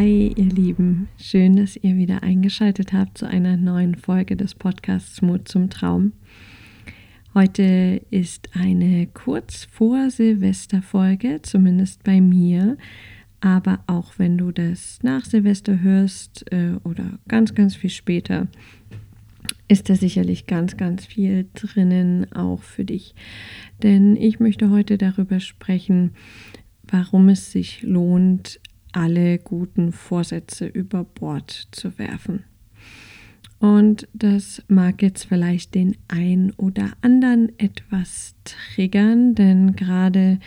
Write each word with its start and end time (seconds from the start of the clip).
Hi, 0.00 0.32
ihr 0.34 0.46
Lieben. 0.46 1.08
Schön, 1.18 1.56
dass 1.56 1.76
ihr 1.76 1.94
wieder 1.94 2.22
eingeschaltet 2.22 2.94
habt 2.94 3.18
zu 3.18 3.26
einer 3.26 3.58
neuen 3.58 3.96
Folge 3.96 4.34
des 4.34 4.54
Podcasts 4.54 5.20
Mut 5.20 5.46
zum 5.46 5.68
Traum. 5.68 6.12
Heute 7.34 8.00
ist 8.08 8.48
eine 8.54 9.08
kurz 9.08 9.64
vor 9.70 10.08
Silvester-Folge, 10.08 11.42
zumindest 11.42 12.02
bei 12.02 12.22
mir. 12.22 12.78
Aber 13.42 13.80
auch 13.88 14.14
wenn 14.16 14.38
du 14.38 14.52
das 14.52 15.00
nach 15.02 15.26
Silvester 15.26 15.82
hörst 15.82 16.50
äh, 16.50 16.76
oder 16.82 17.18
ganz, 17.28 17.54
ganz 17.54 17.76
viel 17.76 17.90
später, 17.90 18.48
ist 19.68 19.90
da 19.90 19.96
sicherlich 19.96 20.46
ganz, 20.46 20.78
ganz 20.78 21.04
viel 21.04 21.46
drinnen 21.52 22.32
auch 22.32 22.62
für 22.62 22.86
dich. 22.86 23.14
Denn 23.82 24.16
ich 24.16 24.40
möchte 24.40 24.70
heute 24.70 24.96
darüber 24.96 25.40
sprechen, 25.40 26.12
warum 26.84 27.28
es 27.28 27.52
sich 27.52 27.82
lohnt, 27.82 28.60
alle 28.92 29.38
guten 29.38 29.92
Vorsätze 29.92 30.66
über 30.66 31.04
Bord 31.04 31.68
zu 31.70 31.98
werfen. 31.98 32.44
Und 33.58 34.08
das 34.14 34.62
mag 34.68 35.02
jetzt 35.02 35.24
vielleicht 35.24 35.74
den 35.74 35.96
ein 36.08 36.52
oder 36.56 36.92
anderen 37.02 37.52
etwas 37.58 38.34
triggern, 38.44 39.34
denn 39.34 39.76
gerade 39.76 40.38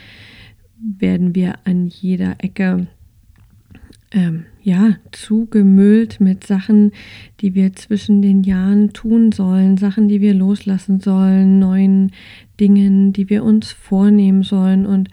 werden 0.76 1.34
wir 1.34 1.54
an 1.64 1.86
jeder 1.86 2.34
Ecke 2.38 2.88
ähm, 4.10 4.46
ja 4.62 4.96
zugemüllt 5.12 6.20
mit 6.20 6.44
Sachen, 6.44 6.92
die 7.40 7.54
wir 7.54 7.74
zwischen 7.74 8.20
den 8.20 8.42
Jahren 8.42 8.92
tun 8.92 9.32
sollen, 9.32 9.76
Sachen, 9.76 10.08
die 10.08 10.20
wir 10.20 10.34
loslassen 10.34 11.00
sollen, 11.00 11.58
neuen 11.58 12.12
Dingen, 12.58 13.12
die 13.12 13.28
wir 13.28 13.44
uns 13.44 13.72
vornehmen 13.72 14.42
sollen 14.42 14.86
und 14.86 15.08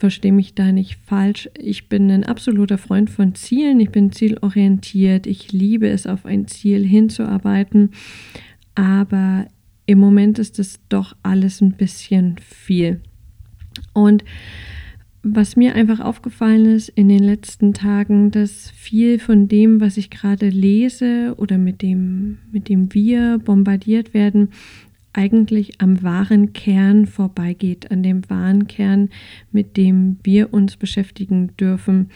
verstehe 0.00 0.32
mich 0.32 0.54
da 0.54 0.72
nicht 0.72 0.98
falsch. 1.04 1.48
Ich 1.56 1.88
bin 1.88 2.10
ein 2.10 2.24
absoluter 2.24 2.78
Freund 2.78 3.10
von 3.10 3.34
Zielen. 3.34 3.78
Ich 3.80 3.90
bin 3.90 4.10
zielorientiert. 4.10 5.26
Ich 5.26 5.52
liebe 5.52 5.88
es, 5.88 6.06
auf 6.06 6.24
ein 6.24 6.48
Ziel 6.48 6.84
hinzuarbeiten. 6.86 7.90
Aber 8.74 9.46
im 9.84 9.98
Moment 9.98 10.38
ist 10.38 10.58
es 10.58 10.80
doch 10.88 11.14
alles 11.22 11.60
ein 11.60 11.72
bisschen 11.72 12.36
viel. 12.38 13.00
Und 13.92 14.24
was 15.22 15.54
mir 15.54 15.74
einfach 15.74 16.00
aufgefallen 16.00 16.64
ist 16.64 16.88
in 16.88 17.10
den 17.10 17.22
letzten 17.22 17.74
Tagen, 17.74 18.30
dass 18.30 18.70
viel 18.70 19.18
von 19.18 19.48
dem, 19.48 19.82
was 19.82 19.98
ich 19.98 20.08
gerade 20.08 20.48
lese 20.48 21.34
oder 21.36 21.58
mit 21.58 21.82
dem, 21.82 22.38
mit 22.50 22.70
dem 22.70 22.94
wir 22.94 23.38
bombardiert 23.38 24.14
werden, 24.14 24.48
eigentlich 25.12 25.80
am 25.80 26.02
wahren 26.02 26.52
Kern 26.52 27.06
vorbeigeht, 27.06 27.90
an 27.90 28.02
dem 28.02 28.28
wahren 28.30 28.66
Kern, 28.66 29.08
mit 29.50 29.76
dem 29.76 30.18
wir 30.22 30.52
uns 30.52 30.76
beschäftigen 30.76 31.56
dürfen, 31.56 32.10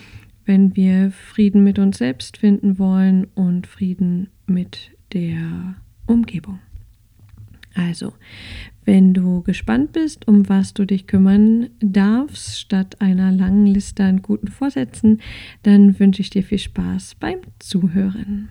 wenn 0.44 0.76
wir 0.76 1.10
Frieden 1.10 1.64
mit 1.64 1.78
uns 1.78 1.98
selbst 1.98 2.36
finden 2.36 2.78
wollen 2.78 3.26
und 3.34 3.66
Frieden 3.66 4.28
mit 4.46 4.90
der 5.12 5.76
Umgebung. 6.06 6.58
Also, 7.74 8.12
wenn 8.84 9.14
du 9.14 9.42
gespannt 9.42 9.92
bist, 9.92 10.28
um 10.28 10.48
was 10.48 10.74
du 10.74 10.84
dich 10.84 11.06
kümmern 11.06 11.70
darfst, 11.80 12.60
statt 12.60 13.00
einer 13.00 13.32
langen 13.32 13.66
Liste 13.66 14.04
an 14.04 14.22
guten 14.22 14.48
Vorsätzen, 14.48 15.20
dann 15.62 15.98
wünsche 15.98 16.20
ich 16.20 16.30
dir 16.30 16.42
viel 16.42 16.58
Spaß 16.58 17.16
beim 17.16 17.38
Zuhören. 17.58 18.48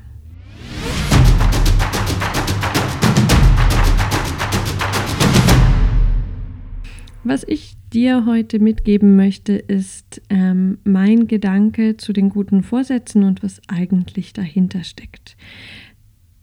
Was 7.26 7.46
ich 7.48 7.76
dir 7.94 8.26
heute 8.26 8.60
mitgeben 8.60 9.16
möchte, 9.16 9.54
ist 9.54 10.22
ähm, 10.30 10.80
mein 10.84 11.28
Gedanke 11.28 11.96
zu 11.96 12.12
den 12.12 12.28
guten 12.28 12.64
Vorsätzen 12.64 13.24
und 13.24 13.42
was 13.44 13.62
eigentlich 13.70 14.34
dahinter 14.34 14.84
steckt. 14.84 15.38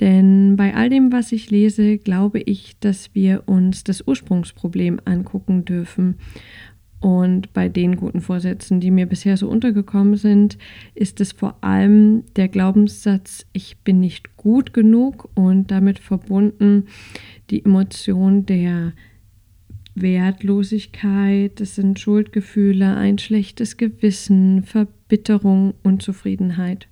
Denn 0.01 0.57
bei 0.57 0.75
all 0.75 0.89
dem, 0.89 1.13
was 1.13 1.33
ich 1.33 1.51
lese, 1.51 1.99
glaube 1.99 2.41
ich, 2.41 2.79
dass 2.81 3.15
wir 3.15 3.43
uns 3.45 3.85
das 3.85 4.07
Ursprungsproblem 4.07 5.03
angucken 5.05 5.67
dürfen. 5.67 6.15
Und 7.01 7.53
bei 7.53 7.69
den 7.69 7.97
guten 7.97 8.23
Vorsätzen, 8.23 8.81
die 8.81 8.91
mir 8.91 9.07
bisher 9.07 9.37
so 9.37 9.49
untergekommen 9.49 10.17
sind, 10.17 10.57
ist 10.95 11.21
es 11.21 11.33
vor 11.33 11.63
allem 11.63 12.25
der 12.37 12.49
Glaubenssatz, 12.49 13.47
ich 13.53 13.79
bin 13.79 14.01
nicht 14.01 14.39
gut 14.39 14.73
genug 14.73 15.29
und 15.35 15.71
damit 15.71 15.99
verbunden 15.99 16.87
die 17.51 17.65
Emotion 17.65 18.47
der 18.47 18.93
Wertlosigkeit, 20.03 21.61
es 21.61 21.75
sind 21.75 21.99
Schuldgefühle, 21.99 22.97
ein 22.97 23.19
schlechtes 23.19 23.77
Gewissen, 23.77 24.63
Verbitterung, 24.63 25.75
Unzufriedenheit. 25.83 26.89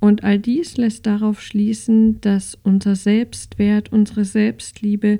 Und 0.00 0.22
all 0.24 0.38
dies 0.38 0.76
lässt 0.76 1.06
darauf 1.06 1.40
schließen, 1.40 2.20
dass 2.20 2.56
unser 2.62 2.94
Selbstwert, 2.94 3.92
unsere 3.92 4.24
Selbstliebe 4.24 5.18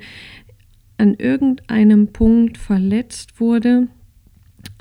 an 0.99 1.15
irgendeinem 1.15 2.09
Punkt 2.09 2.59
verletzt 2.59 3.41
wurde 3.41 3.89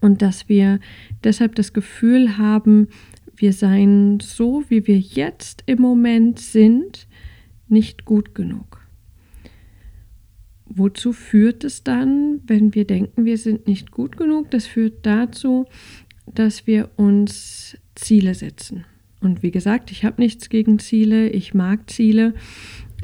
und 0.01 0.21
dass 0.21 0.49
wir 0.49 0.79
deshalb 1.23 1.55
das 1.55 1.73
Gefühl 1.73 2.37
haben, 2.37 2.89
wir 3.35 3.53
seien 3.53 4.19
so, 4.19 4.63
wie 4.69 4.87
wir 4.87 4.99
jetzt 4.99 5.63
im 5.67 5.81
Moment 5.81 6.39
sind, 6.39 7.07
nicht 7.67 8.05
gut 8.05 8.33
genug. 8.33 8.86
Wozu 10.69 11.13
führt 11.13 11.63
es 11.63 11.83
dann, 11.83 12.41
wenn 12.45 12.75
wir 12.75 12.85
denken, 12.85 13.25
wir 13.25 13.37
sind 13.37 13.67
nicht 13.67 13.91
gut 13.91 14.17
genug? 14.17 14.51
Das 14.51 14.67
führt 14.67 15.05
dazu, 15.05 15.65
dass 16.25 16.67
wir 16.67 16.89
uns 16.97 17.77
Ziele 17.95 18.35
setzen. 18.35 18.85
Und 19.21 19.43
wie 19.43 19.51
gesagt, 19.51 19.91
ich 19.91 20.05
habe 20.05 20.21
nichts 20.21 20.49
gegen 20.49 20.79
Ziele, 20.79 21.29
ich 21.29 21.53
mag 21.53 21.89
Ziele. 21.89 22.33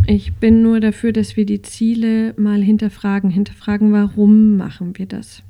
Ich 0.05 0.33
bin 0.33 0.61
nur 0.61 0.79
dafür, 0.79 1.13
dass 1.13 1.37
wir 1.37 1.45
die 1.45 1.61
Ziele 1.61 2.33
mal 2.37 2.61
hinterfragen, 2.61 3.29
hinterfragen, 3.29 3.91
warum 3.91 4.57
machen 4.57 4.97
wir 4.97 5.05
das. 5.05 5.43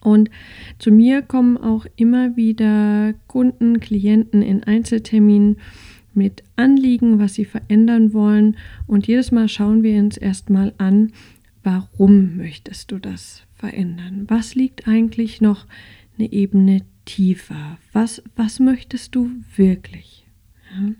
Und 0.00 0.28
zu 0.78 0.90
mir 0.90 1.22
kommen 1.22 1.56
auch 1.56 1.86
immer 1.96 2.36
wieder 2.36 3.14
Kunden, 3.26 3.80
Klienten 3.80 4.42
in 4.42 4.62
Einzelterminen 4.62 5.56
mit 6.16 6.42
Anliegen, 6.56 7.18
was 7.18 7.34
sie 7.34 7.44
verändern 7.44 8.12
wollen. 8.12 8.56
Und 8.86 9.06
jedes 9.06 9.32
Mal 9.32 9.48
schauen 9.48 9.82
wir 9.82 9.98
uns 10.00 10.16
erstmal 10.16 10.72
an, 10.78 11.12
warum 11.62 12.36
möchtest 12.36 12.92
du 12.92 12.98
das 12.98 13.42
verändern? 13.54 14.24
Was 14.28 14.54
liegt 14.54 14.86
eigentlich 14.86 15.40
noch 15.40 15.66
eine 16.18 16.32
Ebene 16.32 16.82
tiefer? 17.04 17.78
Was, 17.92 18.22
was 18.36 18.60
möchtest 18.60 19.14
du 19.14 19.30
wirklich? 19.56 20.26
Ja? 20.72 20.92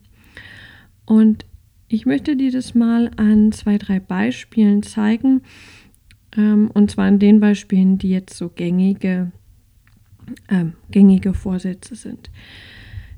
Und 1.06 1.44
ich 1.88 2.06
möchte 2.06 2.36
dir 2.36 2.50
das 2.50 2.74
mal 2.74 3.10
an 3.16 3.52
zwei, 3.52 3.78
drei 3.78 4.00
Beispielen 4.00 4.82
zeigen. 4.82 5.42
Ähm, 6.36 6.70
und 6.72 6.90
zwar 6.90 7.06
an 7.06 7.18
den 7.18 7.40
Beispielen, 7.40 7.98
die 7.98 8.10
jetzt 8.10 8.36
so 8.36 8.48
gängige, 8.48 9.30
äh, 10.48 10.64
gängige 10.90 11.34
Vorsätze 11.34 11.94
sind. 11.94 12.30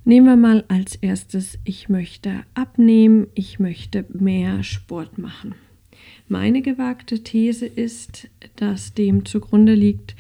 Nehmen 0.09 0.27
wir 0.29 0.37
mal 0.37 0.65
als 0.69 0.95
erstes, 0.95 1.59
ich 1.65 1.89
möchte 1.89 2.45
abnehmen, 2.55 3.27
ich 3.35 3.59
möchte 3.59 4.05
mehr 4.09 4.63
Sport 4.63 5.19
machen. 5.19 5.57
Meine 6.29 6.63
gewagte 6.63 7.25
These 7.25 7.67
ist, 7.67 8.29
dass 8.55 8.95
dem 8.95 9.25
zugrunde 9.25 9.75
liegt, 9.75 10.15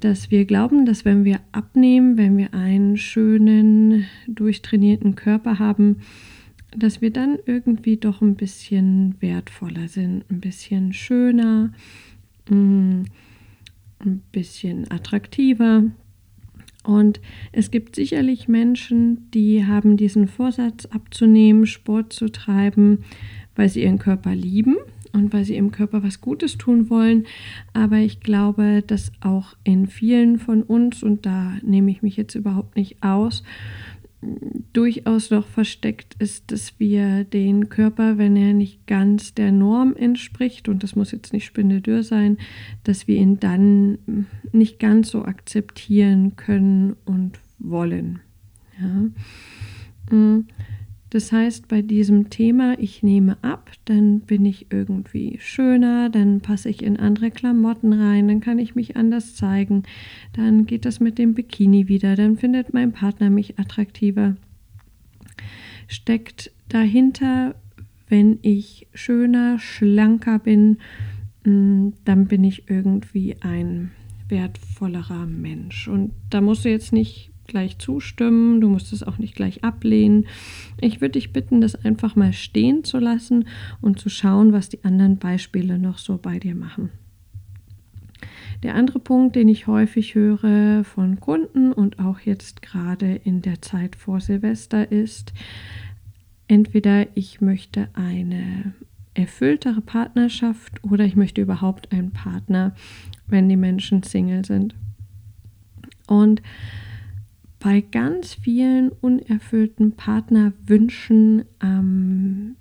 dass 0.00 0.30
wir 0.30 0.44
glauben, 0.44 0.84
dass 0.84 1.06
wenn 1.06 1.24
wir 1.24 1.40
abnehmen, 1.50 2.18
wenn 2.18 2.36
wir 2.36 2.52
einen 2.52 2.98
schönen, 2.98 4.04
durchtrainierten 4.28 5.14
Körper 5.14 5.58
haben, 5.58 6.02
dass 6.76 7.00
wir 7.00 7.10
dann 7.10 7.38
irgendwie 7.46 7.96
doch 7.96 8.20
ein 8.20 8.34
bisschen 8.34 9.14
wertvoller 9.20 9.88
sind, 9.88 10.30
ein 10.30 10.40
bisschen 10.40 10.92
schöner, 10.92 11.72
mm, 12.50 13.04
ein 14.04 14.22
bisschen 14.30 14.90
attraktiver, 14.90 15.84
und 16.82 17.20
es 17.52 17.70
gibt 17.70 17.96
sicherlich 17.96 18.48
Menschen, 18.48 19.30
die 19.32 19.64
haben 19.64 19.96
diesen 19.96 20.26
Vorsatz 20.28 20.86
abzunehmen, 20.86 21.66
Sport 21.66 22.12
zu 22.12 22.28
treiben, 22.28 23.04
weil 23.54 23.68
sie 23.68 23.82
ihren 23.82 23.98
Körper 23.98 24.34
lieben 24.34 24.76
und 25.12 25.32
weil 25.32 25.44
sie 25.44 25.54
ihrem 25.54 25.70
Körper 25.70 26.02
was 26.02 26.20
Gutes 26.20 26.58
tun 26.58 26.90
wollen. 26.90 27.26
Aber 27.72 27.98
ich 27.98 28.20
glaube, 28.20 28.82
dass 28.86 29.12
auch 29.20 29.54
in 29.62 29.86
vielen 29.86 30.38
von 30.38 30.62
uns, 30.62 31.02
und 31.02 31.26
da 31.26 31.56
nehme 31.62 31.90
ich 31.90 32.02
mich 32.02 32.16
jetzt 32.16 32.34
überhaupt 32.34 32.76
nicht 32.76 33.02
aus, 33.02 33.42
durchaus 34.72 35.30
noch 35.30 35.46
versteckt 35.46 36.14
ist, 36.20 36.52
dass 36.52 36.78
wir 36.78 37.24
den 37.24 37.68
Körper, 37.68 38.18
wenn 38.18 38.36
er 38.36 38.52
nicht 38.52 38.86
ganz 38.86 39.34
der 39.34 39.50
Norm 39.50 39.96
entspricht, 39.96 40.68
und 40.68 40.82
das 40.82 40.94
muss 40.94 41.10
jetzt 41.10 41.32
nicht 41.32 41.44
spindeldürr 41.44 42.02
sein, 42.02 42.38
dass 42.84 43.08
wir 43.08 43.16
ihn 43.16 43.40
dann 43.40 44.26
nicht 44.52 44.78
ganz 44.78 45.10
so 45.10 45.24
akzeptieren 45.24 46.36
können 46.36 46.96
und 47.04 47.40
wollen. 47.58 48.20
Ja. 48.80 49.10
Das 51.12 51.30
heißt, 51.30 51.68
bei 51.68 51.82
diesem 51.82 52.30
Thema, 52.30 52.78
ich 52.78 53.02
nehme 53.02 53.36
ab, 53.42 53.70
dann 53.84 54.20
bin 54.20 54.46
ich 54.46 54.68
irgendwie 54.70 55.36
schöner, 55.42 56.08
dann 56.08 56.40
passe 56.40 56.70
ich 56.70 56.82
in 56.82 56.96
andere 56.96 57.30
Klamotten 57.30 57.92
rein, 57.92 58.28
dann 58.28 58.40
kann 58.40 58.58
ich 58.58 58.74
mich 58.74 58.96
anders 58.96 59.36
zeigen, 59.36 59.82
dann 60.32 60.64
geht 60.64 60.86
das 60.86 61.00
mit 61.00 61.18
dem 61.18 61.34
Bikini 61.34 61.86
wieder, 61.86 62.16
dann 62.16 62.38
findet 62.38 62.72
mein 62.72 62.92
Partner 62.92 63.28
mich 63.28 63.58
attraktiver. 63.58 64.36
Steckt 65.86 66.50
dahinter, 66.70 67.56
wenn 68.08 68.38
ich 68.40 68.86
schöner, 68.94 69.58
schlanker 69.58 70.38
bin, 70.38 70.78
mm, 71.44 71.88
dann 72.06 72.26
bin 72.26 72.42
ich 72.42 72.70
irgendwie 72.70 73.36
ein 73.42 73.90
wertvollerer 74.30 75.26
Mensch. 75.26 75.88
Und 75.88 76.12
da 76.30 76.40
musst 76.40 76.64
du 76.64 76.70
jetzt 76.70 76.94
nicht 76.94 77.31
gleich 77.52 77.78
zustimmen, 77.78 78.60
du 78.60 78.68
musst 78.68 78.92
es 78.92 79.04
auch 79.04 79.18
nicht 79.18 79.36
gleich 79.36 79.62
ablehnen. 79.62 80.26
Ich 80.80 81.00
würde 81.00 81.12
dich 81.12 81.32
bitten, 81.32 81.60
das 81.60 81.76
einfach 81.84 82.16
mal 82.16 82.32
stehen 82.32 82.82
zu 82.82 82.98
lassen 82.98 83.46
und 83.80 84.00
zu 84.00 84.08
schauen, 84.08 84.52
was 84.52 84.68
die 84.68 84.82
anderen 84.82 85.18
Beispiele 85.18 85.78
noch 85.78 85.98
so 85.98 86.18
bei 86.18 86.40
dir 86.40 86.56
machen. 86.56 86.90
Der 88.62 88.74
andere 88.74 88.98
Punkt, 88.98 89.36
den 89.36 89.48
ich 89.48 89.66
häufig 89.66 90.14
höre 90.14 90.84
von 90.84 91.20
Kunden 91.20 91.72
und 91.72 91.98
auch 91.98 92.20
jetzt 92.20 92.62
gerade 92.62 93.14
in 93.14 93.42
der 93.42 93.60
Zeit 93.60 93.96
vor 93.96 94.20
Silvester 94.20 94.90
ist, 94.90 95.32
entweder 96.48 97.06
ich 97.16 97.40
möchte 97.40 97.88
eine 97.94 98.72
erfülltere 99.14 99.80
Partnerschaft 99.80 100.82
oder 100.84 101.04
ich 101.04 101.16
möchte 101.16 101.40
überhaupt 101.40 101.92
einen 101.92 102.12
Partner, 102.12 102.74
wenn 103.26 103.48
die 103.48 103.56
Menschen 103.56 104.02
Single 104.02 104.44
sind. 104.44 104.74
Und 106.06 106.42
bei 107.62 107.80
ganz 107.80 108.34
vielen 108.34 108.90
unerfüllten 108.90 109.92
Partnerwünschen, 109.92 111.44
ähm, 111.62 112.56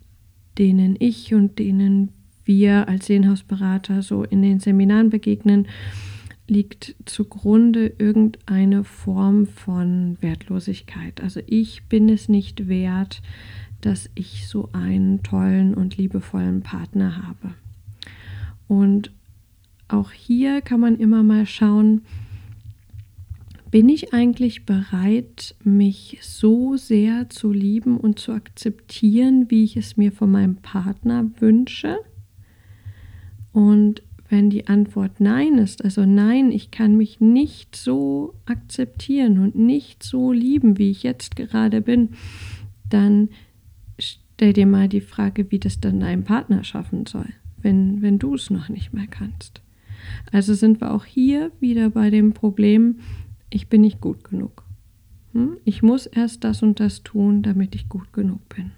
denen 0.60 0.96
ich 1.00 1.34
und 1.34 1.58
denen 1.58 2.10
wir 2.46 2.88
als 2.88 3.08
Seelenhausberater 3.08 4.04
so 4.04 4.24
in 4.24 4.44
den 4.44 4.60
Seminaren 4.60 5.10
begegnen, 5.10 5.68
liegt 6.48 6.96
zugrunde 7.06 7.94
irgendeine 7.98 8.84
Form 8.84 9.48
von 9.48 10.18
Wertlosigkeit. 10.22 11.20
Also 11.22 11.40
ich 11.48 11.84
bin 11.86 12.08
es 12.08 12.30
nicht 12.30 12.68
wert, 12.68 13.24
dass 13.82 14.08
ich 14.14 14.48
so 14.48 14.70
einen 14.72 15.24
tollen 15.24 15.74
und 15.74 15.98
liebevollen 15.98 16.62
Partner 16.62 17.26
habe. 17.26 17.56
Und 18.68 19.12
auch 19.88 20.12
hier 20.12 20.62
kann 20.62 20.80
man 20.80 20.98
immer 20.98 21.24
mal 21.24 21.48
schauen, 21.48 22.02
bin 23.72 23.88
ich 23.88 24.14
eigentlich 24.14 24.66
bereit, 24.66 25.56
mich 25.64 26.20
so 26.22 26.76
sehr 26.76 27.30
zu 27.30 27.54
lieben 27.54 27.98
und 27.98 28.20
zu 28.20 28.34
akzeptieren, 28.34 29.50
wie 29.50 29.64
ich 29.64 29.78
es 29.78 29.96
mir 29.96 30.12
von 30.12 30.30
meinem 30.30 30.58
Partner 30.58 31.32
wünsche? 31.40 31.98
Und 33.54 34.04
wenn 34.28 34.50
die 34.50 34.68
Antwort 34.68 35.20
Nein 35.20 35.58
ist, 35.58 35.84
also 35.84 36.06
nein, 36.06 36.52
ich 36.52 36.72
kann 36.72 36.96
mich 36.96 37.20
nicht 37.20 37.76
so 37.76 38.34
akzeptieren 38.46 39.40
und 39.40 39.56
nicht 39.56 40.04
so 40.04 40.32
lieben, 40.32 40.78
wie 40.78 40.92
ich 40.92 41.04
jetzt 41.04 41.36
gerade 41.38 41.82
bin, 41.82 42.10
dann 42.90 43.30
stell 44.00 44.54
dir 44.54 44.66
mal 44.66 44.90
die 44.90 45.02
Frage, 45.02 45.50
wie 45.52 45.60
das 45.60 45.80
dann 45.80 46.00
dein 46.00 46.24
Partner 46.24 46.64
schaffen 46.64 47.06
soll, 47.06 47.28
wenn, 47.62 48.02
wenn 48.02 48.20
du 48.20 48.36
es 48.36 48.50
noch 48.50 48.70
nicht 48.70 48.94
mehr 48.94 49.08
kannst. 49.08 49.62
Also 50.32 50.54
sind 50.56 50.82
wir 50.82 50.94
auch 50.94 51.06
hier 51.06 51.52
wieder 51.60 51.90
bei 51.90 52.10
dem 52.10 52.34
Problem, 52.34 53.00
ich 53.52 53.68
bin 53.68 53.82
nicht 53.82 54.02
gut 54.02 54.24
genug. 54.24 54.64
Hm? 55.34 55.58
Ich 55.64 55.84
muss 55.84 56.08
erst 56.08 56.44
das 56.44 56.64
und 56.64 56.80
das 56.80 57.04
tun, 57.04 57.44
damit 57.44 57.76
ich 57.76 57.90
gut 57.90 58.12
genug 58.14 58.42
bin. 58.50 58.72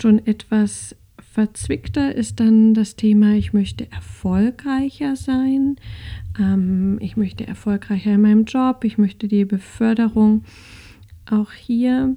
Schon 0.00 0.24
etwas 0.26 0.94
verzwickter 1.20 2.14
ist 2.14 2.40
dann 2.40 2.74
das 2.74 2.96
Thema, 2.96 3.34
ich 3.34 3.52
möchte 3.52 3.90
erfolgreicher 3.90 5.16
sein, 5.16 5.76
ähm, 6.38 6.98
ich 7.00 7.16
möchte 7.16 7.46
erfolgreicher 7.46 8.14
in 8.14 8.22
meinem 8.22 8.44
Job, 8.44 8.84
ich 8.84 8.98
möchte 8.98 9.28
die 9.28 9.44
Beförderung. 9.44 10.44
Auch 11.30 11.52
hier 11.52 12.16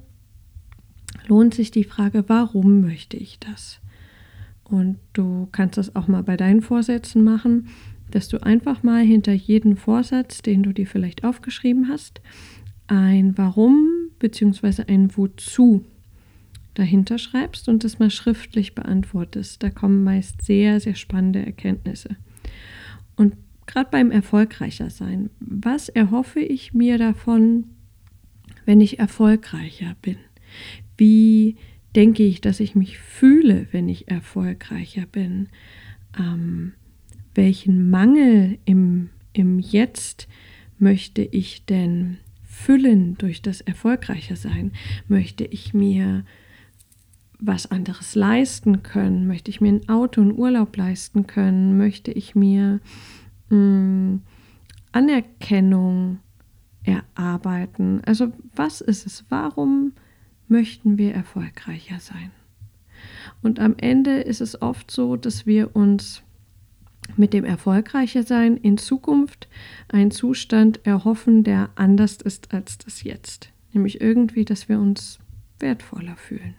lohnt 1.27 1.53
sich 1.53 1.71
die 1.71 1.83
Frage, 1.83 2.23
warum 2.27 2.81
möchte 2.81 3.17
ich 3.17 3.39
das? 3.39 3.79
Und 4.63 4.97
du 5.13 5.49
kannst 5.51 5.77
das 5.77 5.95
auch 5.95 6.07
mal 6.07 6.23
bei 6.23 6.37
deinen 6.37 6.61
Vorsätzen 6.61 7.23
machen 7.23 7.67
dass 8.11 8.27
du 8.27 8.43
einfach 8.43 8.83
mal 8.83 9.03
hinter 9.03 9.33
jeden 9.33 9.75
Vorsatz, 9.75 10.41
den 10.41 10.63
du 10.63 10.73
dir 10.73 10.87
vielleicht 10.87 11.23
aufgeschrieben 11.23 11.87
hast, 11.87 12.21
ein 12.87 13.37
Warum 13.37 14.09
bzw. 14.19 14.83
ein 14.87 15.15
Wozu 15.15 15.85
dahinter 16.73 17.17
schreibst 17.17 17.67
und 17.67 17.83
das 17.83 17.99
mal 17.99 18.09
schriftlich 18.09 18.75
beantwortest. 18.75 19.61
Da 19.63 19.69
kommen 19.69 20.03
meist 20.03 20.41
sehr, 20.43 20.79
sehr 20.79 20.95
spannende 20.95 21.45
Erkenntnisse. 21.45 22.15
Und 23.15 23.35
gerade 23.65 23.89
beim 23.91 24.11
erfolgreicher 24.11 24.89
sein, 24.89 25.29
was 25.39 25.89
erhoffe 25.89 26.39
ich 26.39 26.73
mir 26.73 26.97
davon, 26.97 27.65
wenn 28.65 28.81
ich 28.81 28.99
erfolgreicher 28.99 29.95
bin? 30.01 30.17
Wie 30.97 31.57
denke 31.95 32.23
ich, 32.23 32.41
dass 32.41 32.59
ich 32.59 32.75
mich 32.75 32.99
fühle, 32.99 33.67
wenn 33.71 33.89
ich 33.89 34.09
erfolgreicher 34.09 35.05
bin? 35.05 35.49
Ähm, 36.17 36.73
welchen 37.36 37.89
Mangel 37.89 38.57
im, 38.66 39.10
im 39.33 39.60
Jetzt 39.60 40.28
möchte 40.78 41.22
ich 41.22 41.66
denn 41.66 42.18
füllen 42.44 43.18
durch 43.18 43.42
das 43.42 43.62
erfolgreiche 43.62 44.36
Sein? 44.36 44.72
Möchte 45.07 45.45
ich 45.45 45.74
mir 45.74 46.25
was 47.39 47.72
anderes 47.72 48.16
leisten 48.16 48.83
können? 48.83 49.28
Möchte 49.28 49.50
ich 49.50 49.62
mir 49.62 49.74
ein 49.74 49.89
Auto 49.89 50.22
und 50.22 50.33
Urlaub 50.33 50.75
leisten 50.78 51.25
können? 51.28 51.78
Möchte 51.78 52.12
ich 52.12 52.36
mir 52.36 52.80
mh, 53.50 53.56
hm, 53.56 54.22
Anerkennung 54.92 56.19
erarbeiten? 56.83 58.01
Also 58.06 58.31
was 58.56 58.81
ist 58.81 59.06
es? 59.07 59.25
Warum 59.30 59.94
möchten 60.48 60.98
wir 60.98 61.13
erfolgreicher 61.13 62.00
sein? 62.00 62.31
Und 63.42 63.60
am 63.60 63.75
Ende 63.78 64.19
ist 64.19 64.42
es 64.42 64.62
oft 64.62 64.92
so, 64.92 65.16
dass 65.16 65.48
wir 65.48 65.75
uns 65.75 66.22
mit 67.17 67.33
dem 67.33 67.45
erfolgreicher 67.45 68.23
sein 68.23 68.57
in 68.57 68.77
Zukunft 68.77 69.47
einen 69.89 70.11
Zustand 70.11 70.85
erhoffen, 70.85 71.43
der 71.43 71.69
anders 71.75 72.17
ist 72.17 72.53
als 72.53 72.77
das 72.77 73.03
Jetzt. 73.03 73.49
Nämlich 73.73 74.01
irgendwie, 74.01 74.45
dass 74.45 74.69
wir 74.69 74.79
uns 74.79 75.19
wertvoller 75.59 76.15
fühlen. 76.15 76.55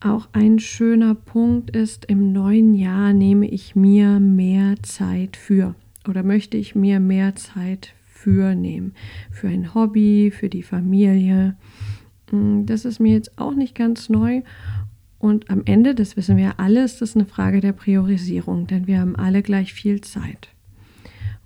Auch 0.00 0.28
ein 0.32 0.58
schöner 0.58 1.14
Punkt 1.14 1.70
ist, 1.70 2.06
im 2.06 2.32
neuen 2.32 2.74
Jahr 2.74 3.12
nehme 3.12 3.46
ich 3.48 3.76
mir 3.76 4.18
mehr 4.18 4.74
Zeit 4.82 5.36
für 5.36 5.76
oder 6.08 6.24
möchte 6.24 6.56
ich 6.56 6.74
mir 6.74 6.98
mehr 6.98 7.36
Zeit 7.36 7.94
für 8.04 8.54
nehmen. 8.56 8.94
Für 9.30 9.48
ein 9.48 9.74
Hobby, 9.74 10.32
für 10.32 10.48
die 10.48 10.64
Familie. 10.64 11.56
Hm, 12.30 12.66
das 12.66 12.84
ist 12.84 12.98
mir 12.98 13.12
jetzt 13.12 13.38
auch 13.38 13.54
nicht 13.54 13.76
ganz 13.76 14.08
neu 14.08 14.42
und 15.22 15.50
am 15.50 15.62
Ende, 15.66 15.94
das 15.94 16.16
wissen 16.16 16.36
wir 16.36 16.58
alle, 16.58 16.82
ist 16.82 17.00
das 17.00 17.14
eine 17.14 17.26
Frage 17.26 17.60
der 17.60 17.72
Priorisierung, 17.72 18.66
denn 18.66 18.88
wir 18.88 18.98
haben 18.98 19.14
alle 19.14 19.42
gleich 19.42 19.72
viel 19.72 20.00
Zeit. 20.00 20.48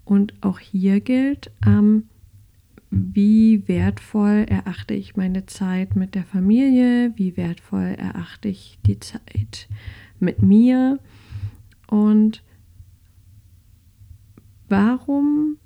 Und 0.06 0.32
auch 0.40 0.60
hier 0.60 1.00
gilt, 1.00 1.50
ähm, 1.66 2.04
wie 2.90 3.68
wertvoll 3.68 4.46
erachte 4.48 4.94
ich 4.94 5.16
meine 5.16 5.44
Zeit 5.44 5.94
mit 5.94 6.14
der 6.14 6.24
Familie, 6.24 7.12
wie 7.16 7.36
wertvoll 7.36 7.94
erachte 7.98 8.48
ich 8.48 8.78
die 8.86 8.98
Zeit 8.98 9.68
mit 10.20 10.40
mir 10.40 10.98
und 11.86 12.42
warum 14.70 15.58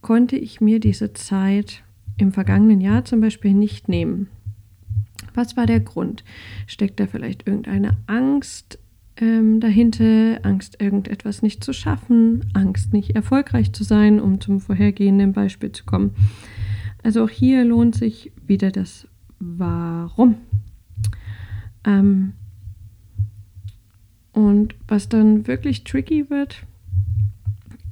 konnte 0.00 0.36
ich 0.36 0.60
mir 0.60 0.78
diese 0.78 1.12
Zeit 1.12 1.82
im 2.18 2.30
vergangenen 2.30 2.80
Jahr 2.80 3.04
zum 3.04 3.20
Beispiel 3.20 3.52
nicht 3.52 3.88
nehmen. 3.88 4.28
Was 5.38 5.56
war 5.56 5.66
der 5.66 5.78
Grund? 5.78 6.24
Steckt 6.66 6.98
da 6.98 7.06
vielleicht 7.06 7.46
irgendeine 7.46 7.96
Angst 8.08 8.80
ähm, 9.18 9.60
dahinter? 9.60 10.40
Angst, 10.42 10.82
irgendetwas 10.82 11.42
nicht 11.42 11.62
zu 11.62 11.72
schaffen? 11.72 12.50
Angst, 12.54 12.92
nicht 12.92 13.14
erfolgreich 13.14 13.72
zu 13.72 13.84
sein, 13.84 14.18
um 14.18 14.40
zum 14.40 14.58
vorhergehenden 14.58 15.32
Beispiel 15.32 15.70
zu 15.70 15.84
kommen? 15.84 16.16
Also 17.04 17.22
auch 17.22 17.30
hier 17.30 17.64
lohnt 17.64 17.94
sich 17.94 18.32
wieder 18.48 18.72
das 18.72 19.06
Warum. 19.38 20.38
Ähm, 21.84 22.32
und 24.32 24.74
was 24.88 25.08
dann 25.08 25.46
wirklich 25.46 25.84
tricky 25.84 26.30
wird, 26.30 26.66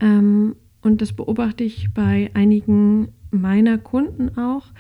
ähm, 0.01 0.57
und 0.83 1.01
das 1.01 1.13
beobachte 1.13 1.63
ich 1.63 1.95
bei 1.95 2.29
einigen 2.35 3.13
meiner 3.31 3.79
Kunden 3.79 4.37
auch, 4.37 4.73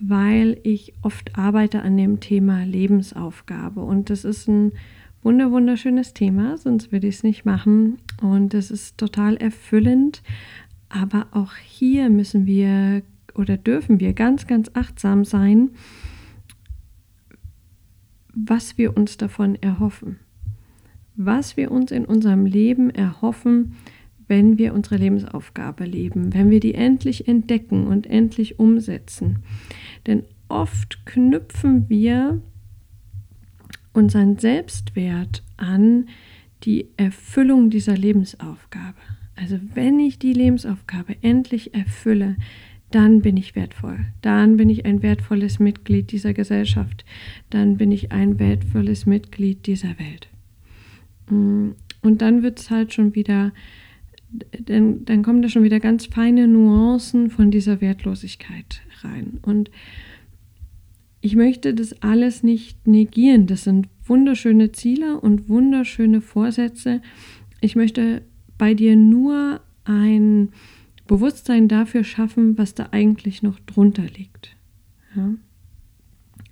weil 0.00 0.58
ich 0.62 0.94
oft 1.02 1.36
arbeite 1.36 1.82
an 1.82 1.96
dem 1.96 2.20
Thema 2.20 2.64
Lebensaufgabe. 2.64 3.80
Und 3.80 4.10
das 4.10 4.24
ist 4.24 4.48
ein 4.48 4.72
wunder 5.22 5.50
wunderschönes 5.50 6.14
Thema, 6.14 6.56
sonst 6.56 6.92
würde 6.92 7.08
ich 7.08 7.16
es 7.16 7.22
nicht 7.22 7.44
machen. 7.44 7.98
Und 8.22 8.54
es 8.54 8.70
ist 8.70 8.98
total 8.98 9.36
erfüllend. 9.36 10.22
Aber 10.88 11.26
auch 11.32 11.54
hier 11.54 12.08
müssen 12.10 12.46
wir 12.46 13.02
oder 13.34 13.56
dürfen 13.56 14.00
wir 14.00 14.14
ganz, 14.14 14.46
ganz 14.46 14.70
achtsam 14.74 15.24
sein, 15.24 15.70
was 18.34 18.78
wir 18.78 18.96
uns 18.96 19.16
davon 19.16 19.56
erhoffen. 19.56 20.18
Was 21.16 21.56
wir 21.56 21.70
uns 21.70 21.90
in 21.90 22.04
unserem 22.04 22.46
Leben 22.46 22.90
erhoffen, 22.90 23.74
wenn 24.28 24.58
wir 24.58 24.74
unsere 24.74 24.96
Lebensaufgabe 24.96 25.84
leben, 25.84 26.34
wenn 26.34 26.50
wir 26.50 26.60
die 26.60 26.74
endlich 26.74 27.26
entdecken 27.26 27.86
und 27.86 28.06
endlich 28.06 28.58
umsetzen. 28.58 29.42
Denn 30.08 30.24
oft 30.48 31.04
knüpfen 31.04 31.88
wir 31.90 32.40
unseren 33.92 34.38
Selbstwert 34.38 35.44
an 35.58 36.08
die 36.64 36.88
Erfüllung 36.96 37.68
dieser 37.68 37.96
Lebensaufgabe. 37.96 38.96
Also 39.36 39.58
wenn 39.74 40.00
ich 40.00 40.18
die 40.18 40.32
Lebensaufgabe 40.32 41.16
endlich 41.20 41.74
erfülle, 41.74 42.36
dann 42.90 43.20
bin 43.20 43.36
ich 43.36 43.54
wertvoll. 43.54 43.98
Dann 44.22 44.56
bin 44.56 44.70
ich 44.70 44.86
ein 44.86 45.02
wertvolles 45.02 45.58
Mitglied 45.58 46.10
dieser 46.10 46.32
Gesellschaft. 46.32 47.04
Dann 47.50 47.76
bin 47.76 47.92
ich 47.92 48.10
ein 48.10 48.38
wertvolles 48.38 49.04
Mitglied 49.04 49.66
dieser 49.66 49.98
Welt. 49.98 50.28
Mm, 51.28 51.72
und 52.00 52.22
dann 52.22 52.42
wird 52.42 52.60
es 52.60 52.70
halt 52.70 52.94
schon 52.94 53.14
wieder, 53.14 53.52
dann, 54.30 55.04
dann 55.04 55.22
kommen 55.22 55.42
da 55.42 55.50
schon 55.50 55.64
wieder 55.64 55.80
ganz 55.80 56.06
feine 56.06 56.48
Nuancen 56.48 57.28
von 57.28 57.50
dieser 57.50 57.82
Wertlosigkeit 57.82 58.80
rein. 59.04 59.38
Und 59.42 59.70
ich 61.20 61.34
möchte 61.34 61.74
das 61.74 62.02
alles 62.02 62.42
nicht 62.42 62.86
negieren. 62.86 63.46
Das 63.46 63.64
sind 63.64 63.88
wunderschöne 64.04 64.72
Ziele 64.72 65.20
und 65.20 65.48
wunderschöne 65.48 66.20
Vorsätze. 66.20 67.02
Ich 67.60 67.76
möchte 67.76 68.22
bei 68.56 68.74
dir 68.74 68.96
nur 68.96 69.60
ein 69.84 70.50
Bewusstsein 71.06 71.68
dafür 71.68 72.04
schaffen, 72.04 72.56
was 72.58 72.74
da 72.74 72.88
eigentlich 72.92 73.42
noch 73.42 73.58
drunter 73.60 74.04
liegt. 74.04 74.56
Ja? 75.16 75.34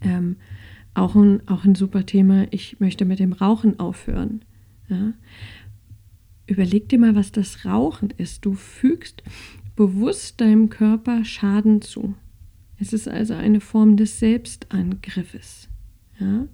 Ähm, 0.00 0.36
auch, 0.94 1.14
ein, 1.14 1.46
auch 1.46 1.64
ein 1.64 1.74
super 1.74 2.06
Thema, 2.06 2.46
ich 2.50 2.80
möchte 2.80 3.04
mit 3.04 3.18
dem 3.18 3.32
Rauchen 3.32 3.78
aufhören. 3.78 4.42
Ja? 4.88 5.12
Überleg 6.46 6.88
dir 6.88 6.98
mal, 6.98 7.14
was 7.14 7.32
das 7.32 7.64
Rauchen 7.64 8.10
ist. 8.16 8.44
Du 8.44 8.54
fügst 8.54 9.22
bewusst 9.76 10.40
deinem 10.40 10.70
Körper 10.70 11.24
Schaden 11.24 11.82
zu. 11.82 12.14
Es 12.78 12.92
ist 12.92 13.08
also 13.08 13.34
eine 13.34 13.60
Form 13.60 13.96
des 13.96 14.18
Selbstangriffes. 14.18 15.68
Ja? 16.18 16.46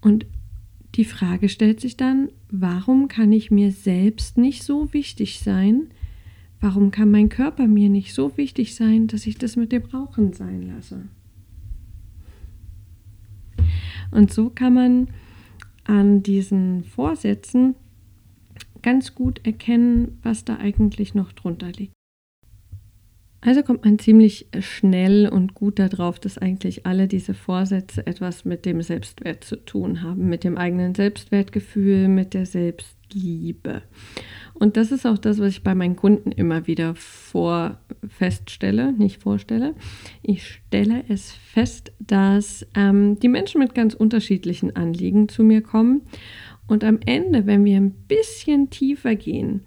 Und 0.00 0.26
die 0.94 1.04
Frage 1.04 1.48
stellt 1.48 1.80
sich 1.80 1.96
dann, 1.96 2.30
warum 2.50 3.08
kann 3.08 3.32
ich 3.32 3.50
mir 3.50 3.72
selbst 3.72 4.36
nicht 4.36 4.62
so 4.62 4.92
wichtig 4.92 5.40
sein? 5.40 5.88
Warum 6.60 6.90
kann 6.90 7.10
mein 7.10 7.28
Körper 7.28 7.66
mir 7.66 7.88
nicht 7.88 8.14
so 8.14 8.36
wichtig 8.36 8.74
sein, 8.74 9.06
dass 9.06 9.26
ich 9.26 9.36
das 9.36 9.56
mit 9.56 9.72
dem 9.72 9.84
Rauchen 9.84 10.32
sein 10.32 10.62
lasse? 10.62 11.08
Und 14.10 14.32
so 14.32 14.50
kann 14.50 14.74
man 14.74 15.08
an 15.84 16.22
diesen 16.22 16.84
Vorsätzen 16.84 17.74
ganz 18.82 19.14
gut 19.14 19.44
erkennen, 19.44 20.18
was 20.22 20.44
da 20.44 20.56
eigentlich 20.56 21.14
noch 21.14 21.32
drunter 21.32 21.72
liegt. 21.72 21.94
Also 23.44 23.64
kommt 23.64 23.84
man 23.84 23.98
ziemlich 23.98 24.46
schnell 24.60 25.28
und 25.28 25.54
gut 25.54 25.80
darauf, 25.80 26.20
dass 26.20 26.38
eigentlich 26.38 26.86
alle 26.86 27.08
diese 27.08 27.34
Vorsätze 27.34 28.06
etwas 28.06 28.44
mit 28.44 28.64
dem 28.64 28.80
Selbstwert 28.82 29.42
zu 29.42 29.56
tun 29.56 30.00
haben, 30.02 30.28
mit 30.28 30.44
dem 30.44 30.56
eigenen 30.56 30.94
Selbstwertgefühl, 30.94 32.06
mit 32.06 32.34
der 32.34 32.46
Selbstliebe. 32.46 33.82
Und 34.54 34.76
das 34.76 34.92
ist 34.92 35.06
auch 35.06 35.18
das, 35.18 35.40
was 35.40 35.48
ich 35.48 35.64
bei 35.64 35.74
meinen 35.74 35.96
Kunden 35.96 36.30
immer 36.30 36.68
wieder 36.68 36.94
vor 36.94 37.80
feststelle, 38.06 38.92
nicht 38.92 39.20
vorstelle. 39.20 39.74
Ich 40.22 40.46
stelle 40.46 41.02
es 41.08 41.32
fest, 41.32 41.90
dass 41.98 42.64
ähm, 42.76 43.18
die 43.18 43.28
Menschen 43.28 43.58
mit 43.58 43.74
ganz 43.74 43.94
unterschiedlichen 43.94 44.76
Anliegen 44.76 45.28
zu 45.28 45.42
mir 45.42 45.62
kommen. 45.62 46.02
Und 46.68 46.84
am 46.84 47.00
Ende, 47.04 47.44
wenn 47.46 47.64
wir 47.64 47.76
ein 47.76 47.90
bisschen 47.90 48.70
tiefer 48.70 49.16
gehen, 49.16 49.62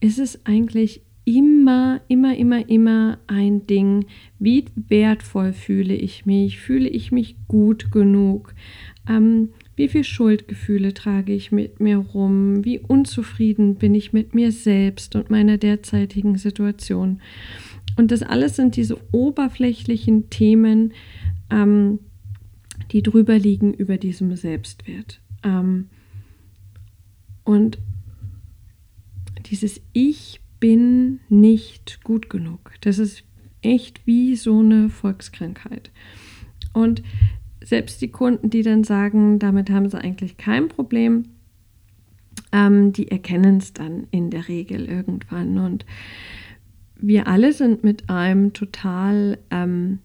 ist 0.00 0.18
es 0.18 0.46
eigentlich 0.46 1.02
immer, 1.28 2.00
immer, 2.08 2.34
immer, 2.36 2.68
immer 2.70 3.18
ein 3.26 3.66
Ding, 3.66 4.06
wie 4.38 4.64
wertvoll 4.74 5.52
fühle 5.52 5.94
ich 5.94 6.24
mich, 6.24 6.58
fühle 6.58 6.88
ich 6.88 7.12
mich 7.12 7.36
gut 7.48 7.92
genug, 7.92 8.54
ähm, 9.06 9.50
wie 9.76 9.88
viel 9.88 10.04
Schuldgefühle 10.04 10.94
trage 10.94 11.34
ich 11.34 11.52
mit 11.52 11.80
mir 11.80 11.98
rum, 11.98 12.64
wie 12.64 12.78
unzufrieden 12.78 13.74
bin 13.74 13.94
ich 13.94 14.14
mit 14.14 14.34
mir 14.34 14.52
selbst 14.52 15.16
und 15.16 15.28
meiner 15.28 15.58
derzeitigen 15.58 16.38
Situation. 16.38 17.20
Und 17.98 18.10
das 18.10 18.22
alles 18.22 18.56
sind 18.56 18.76
diese 18.76 18.96
oberflächlichen 19.12 20.30
Themen, 20.30 20.94
ähm, 21.50 21.98
die 22.90 23.02
drüber 23.02 23.38
liegen 23.38 23.74
über 23.74 23.98
diesem 23.98 24.34
Selbstwert. 24.34 25.20
Ähm, 25.44 25.88
und 27.44 27.78
dieses 29.50 29.82
Ich 29.92 30.40
bin 30.60 31.20
nicht 31.28 32.02
gut 32.04 32.30
genug. 32.30 32.72
Das 32.80 32.98
ist 32.98 33.24
echt 33.62 34.06
wie 34.06 34.36
so 34.36 34.60
eine 34.60 34.88
Volkskrankheit. 34.88 35.90
Und 36.72 37.02
selbst 37.62 38.00
die 38.00 38.10
Kunden, 38.10 38.50
die 38.50 38.62
dann 38.62 38.84
sagen, 38.84 39.38
damit 39.38 39.70
haben 39.70 39.88
sie 39.88 40.00
eigentlich 40.00 40.36
kein 40.36 40.68
Problem, 40.68 41.24
ähm, 42.52 42.92
die 42.92 43.10
erkennen 43.10 43.58
es 43.58 43.72
dann 43.72 44.06
in 44.10 44.30
der 44.30 44.48
Regel 44.48 44.86
irgendwann. 44.86 45.58
Und 45.58 45.84
wir 46.96 47.26
alle 47.26 47.52
sind 47.52 47.84
mit 47.84 48.08
einem 48.08 48.52
total 48.52 49.38
ähm, 49.50 49.98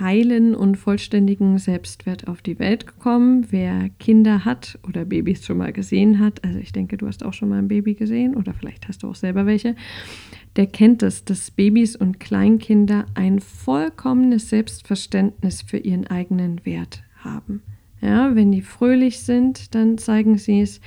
heilen 0.00 0.54
und 0.54 0.76
vollständigen 0.76 1.58
Selbstwert 1.58 2.28
auf 2.28 2.42
die 2.42 2.58
Welt 2.58 2.86
gekommen. 2.86 3.46
Wer 3.50 3.90
Kinder 3.98 4.44
hat 4.44 4.78
oder 4.86 5.04
Babys 5.04 5.44
schon 5.44 5.58
mal 5.58 5.72
gesehen 5.72 6.18
hat, 6.18 6.44
also 6.44 6.58
ich 6.58 6.72
denke, 6.72 6.96
du 6.96 7.06
hast 7.06 7.24
auch 7.24 7.32
schon 7.32 7.48
mal 7.48 7.58
ein 7.58 7.68
Baby 7.68 7.94
gesehen 7.94 8.34
oder 8.34 8.52
vielleicht 8.54 8.88
hast 8.88 9.02
du 9.02 9.08
auch 9.08 9.14
selber 9.14 9.46
welche, 9.46 9.76
der 10.56 10.66
kennt 10.66 11.02
es, 11.02 11.24
dass 11.24 11.50
Babys 11.50 11.96
und 11.96 12.20
Kleinkinder 12.20 13.06
ein 13.14 13.40
vollkommenes 13.40 14.50
Selbstverständnis 14.50 15.62
für 15.62 15.78
ihren 15.78 16.06
eigenen 16.06 16.64
Wert 16.64 17.02
haben. 17.16 17.62
Ja, 18.00 18.34
wenn 18.34 18.52
die 18.52 18.60
fröhlich 18.60 19.20
sind, 19.20 19.74
dann 19.74 19.96
zeigen 19.96 20.36
sie 20.36 20.60
es. 20.60 20.80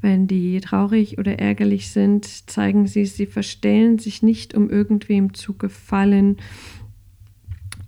Wenn 0.00 0.26
die 0.26 0.60
traurig 0.60 1.18
oder 1.18 1.38
ärgerlich 1.38 1.90
sind, 1.90 2.24
zeigen 2.48 2.86
sie 2.86 3.02
es. 3.02 3.16
Sie 3.16 3.26
verstellen 3.26 3.98
sich 3.98 4.22
nicht, 4.22 4.54
um 4.54 4.70
irgendwem 4.70 5.34
zu 5.34 5.54
gefallen 5.54 6.38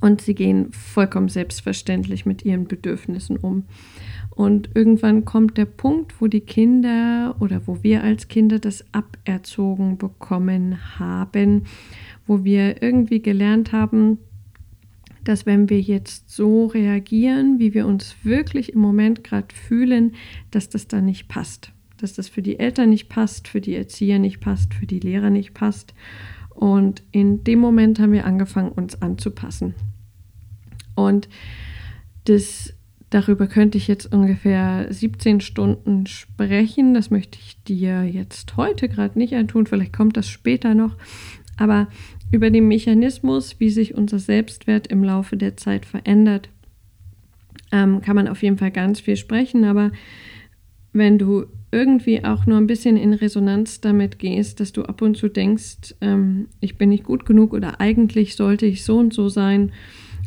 und 0.07 0.21
sie 0.21 0.37
gehen 0.37 0.71
vollkommen 0.71 1.29
selbstverständlich 1.29 2.27
mit 2.27 2.45
ihren 2.45 2.69
Bedürfnissen 2.69 3.37
um. 3.37 3.65
Und 4.31 4.71
irgendwann 4.75 5.25
kommt 5.25 5.59
der 5.59 5.65
Punkt, 5.65 6.21
wo 6.21 6.29
die 6.29 6.43
Kinder 6.43 7.35
oder 7.41 7.63
wo 7.67 7.83
wir 7.83 8.05
als 8.05 8.29
Kinder 8.29 8.61
das 8.61 8.85
aberzogen 8.93 9.99
bekommen 9.99 10.99
haben, 11.01 11.65
wo 12.27 12.45
wir 12.45 12.83
irgendwie 12.83 13.21
gelernt 13.21 13.73
haben, 13.73 14.19
dass 15.25 15.45
wenn 15.45 15.69
wir 15.69 15.81
jetzt 15.81 16.31
so 16.31 16.67
reagieren, 16.67 17.59
wie 17.59 17.75
wir 17.75 17.85
uns 17.87 18.15
wirklich 18.23 18.75
im 18.75 18.79
Moment 18.79 19.25
gerade 19.25 19.53
fühlen, 19.53 20.15
dass 20.53 20.69
das 20.69 20.87
dann 20.87 21.07
nicht 21.07 21.27
passt. 21.27 21.73
Dass 21.99 22.13
das 22.13 22.29
für 22.29 22.43
die 22.43 22.61
Eltern 22.61 22.91
nicht 22.91 23.09
passt, 23.09 23.49
für 23.49 23.61
die 23.61 23.75
Erzieher 23.75 24.21
nicht 24.21 24.39
passt, 24.39 24.73
für 24.73 24.87
die 24.87 25.01
Lehrer 25.01 25.31
nicht 25.31 25.53
passt. 25.53 25.95
Und 26.51 27.03
in 27.11 27.43
dem 27.43 27.59
Moment 27.59 27.99
haben 27.99 28.13
wir 28.13 28.25
angefangen, 28.25 28.71
uns 28.71 29.03
anzupassen. 29.03 29.75
Und 30.97 31.29
das, 32.25 32.75
darüber 33.11 33.47
könnte 33.47 33.79
ich 33.79 33.87
jetzt 33.87 34.13
ungefähr 34.13 34.89
17 34.91 35.41
Stunden 35.41 36.07
sprechen. 36.07 36.95
Das 36.95 37.11
möchte 37.11 37.39
ich 37.39 37.63
dir 37.63 38.03
jetzt 38.03 38.57
heute 38.57 38.89
gerade 38.89 39.17
nicht 39.17 39.35
antun. 39.35 39.67
Vielleicht 39.67 39.93
kommt 39.93 40.17
das 40.17 40.29
später 40.29 40.75
noch. 40.75 40.97
Aber 41.57 41.87
über 42.33 42.51
den 42.51 42.67
Mechanismus, 42.67 43.61
wie 43.61 43.71
sich 43.71 43.95
unser 43.95 44.19
Selbstwert 44.19 44.89
im 44.89 45.05
Laufe 45.05 45.37
der 45.37 45.57
Zeit 45.57 45.87
verändert, 45.87 46.49
ähm, 47.73 48.01
kann 48.01 48.17
man 48.17 48.29
auf 48.29 48.43
jeden 48.43 48.59
Fall 48.59 48.73
ganz 48.73 49.01
viel 49.01 49.17
sprechen. 49.17 49.65
Aber 49.65 49.93
wenn 50.93 51.19
du 51.19 51.47
irgendwie 51.73 52.25
auch 52.25 52.47
nur 52.47 52.59
ein 52.59 52.67
bisschen 52.67 52.97
in 52.97 53.13
Resonanz 53.13 53.81
damit 53.81 54.19
gehst, 54.19 54.61
dass 54.61 54.73
du 54.73 54.83
ab 54.83 55.03
und 55.03 55.17
zu 55.17 55.29
denkst, 55.29 55.95
ähm, 56.01 56.49
ich 56.61 56.79
bin 56.79 56.89
nicht 56.89 57.05
gut 57.05 57.27
genug 57.27 57.53
oder 57.53 57.81
eigentlich 57.81 58.37
sollte 58.37 58.67
ich 58.67 58.85
so 58.85 58.99
und 58.99 59.13
so 59.13 59.29
sein, 59.29 59.73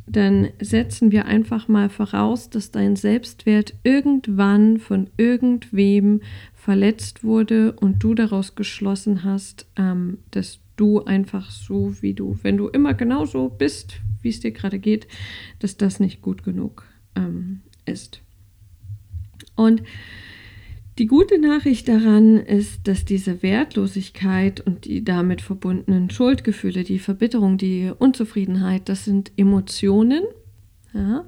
dann 0.09 0.49
setzen 0.59 1.11
wir 1.11 1.25
einfach 1.25 1.67
mal 1.67 1.89
voraus, 1.89 2.49
dass 2.49 2.71
dein 2.71 2.95
Selbstwert 2.95 3.75
irgendwann 3.83 4.79
von 4.79 5.09
irgendwem 5.17 6.21
verletzt 6.53 7.23
wurde 7.23 7.73
und 7.73 8.03
du 8.03 8.15
daraus 8.15 8.55
geschlossen 8.55 9.23
hast, 9.23 9.67
ähm, 9.75 10.17
dass 10.31 10.59
du 10.75 11.03
einfach 11.03 11.51
so 11.51 12.01
wie 12.01 12.13
du, 12.13 12.39
wenn 12.41 12.57
du 12.57 12.67
immer 12.69 12.93
genau 12.93 13.25
so 13.25 13.49
bist, 13.49 14.01
wie 14.21 14.29
es 14.29 14.39
dir 14.39 14.51
gerade 14.51 14.79
geht, 14.79 15.07
dass 15.59 15.77
das 15.77 15.99
nicht 15.99 16.21
gut 16.21 16.43
genug 16.43 16.85
ähm, 17.15 17.61
ist. 17.85 18.21
Und 19.55 19.83
Die 20.99 21.07
gute 21.07 21.39
Nachricht 21.39 21.87
daran 21.87 22.35
ist, 22.35 22.85
dass 22.89 23.05
diese 23.05 23.41
Wertlosigkeit 23.41 24.59
und 24.59 24.83
die 24.83 25.01
damit 25.01 25.41
verbundenen 25.41 26.09
Schuldgefühle, 26.09 26.83
die 26.83 26.99
Verbitterung, 26.99 27.57
die 27.57 27.89
Unzufriedenheit, 27.97 28.89
das 28.89 29.05
sind 29.05 29.31
Emotionen. 29.37 30.23
Ja? 30.93 31.25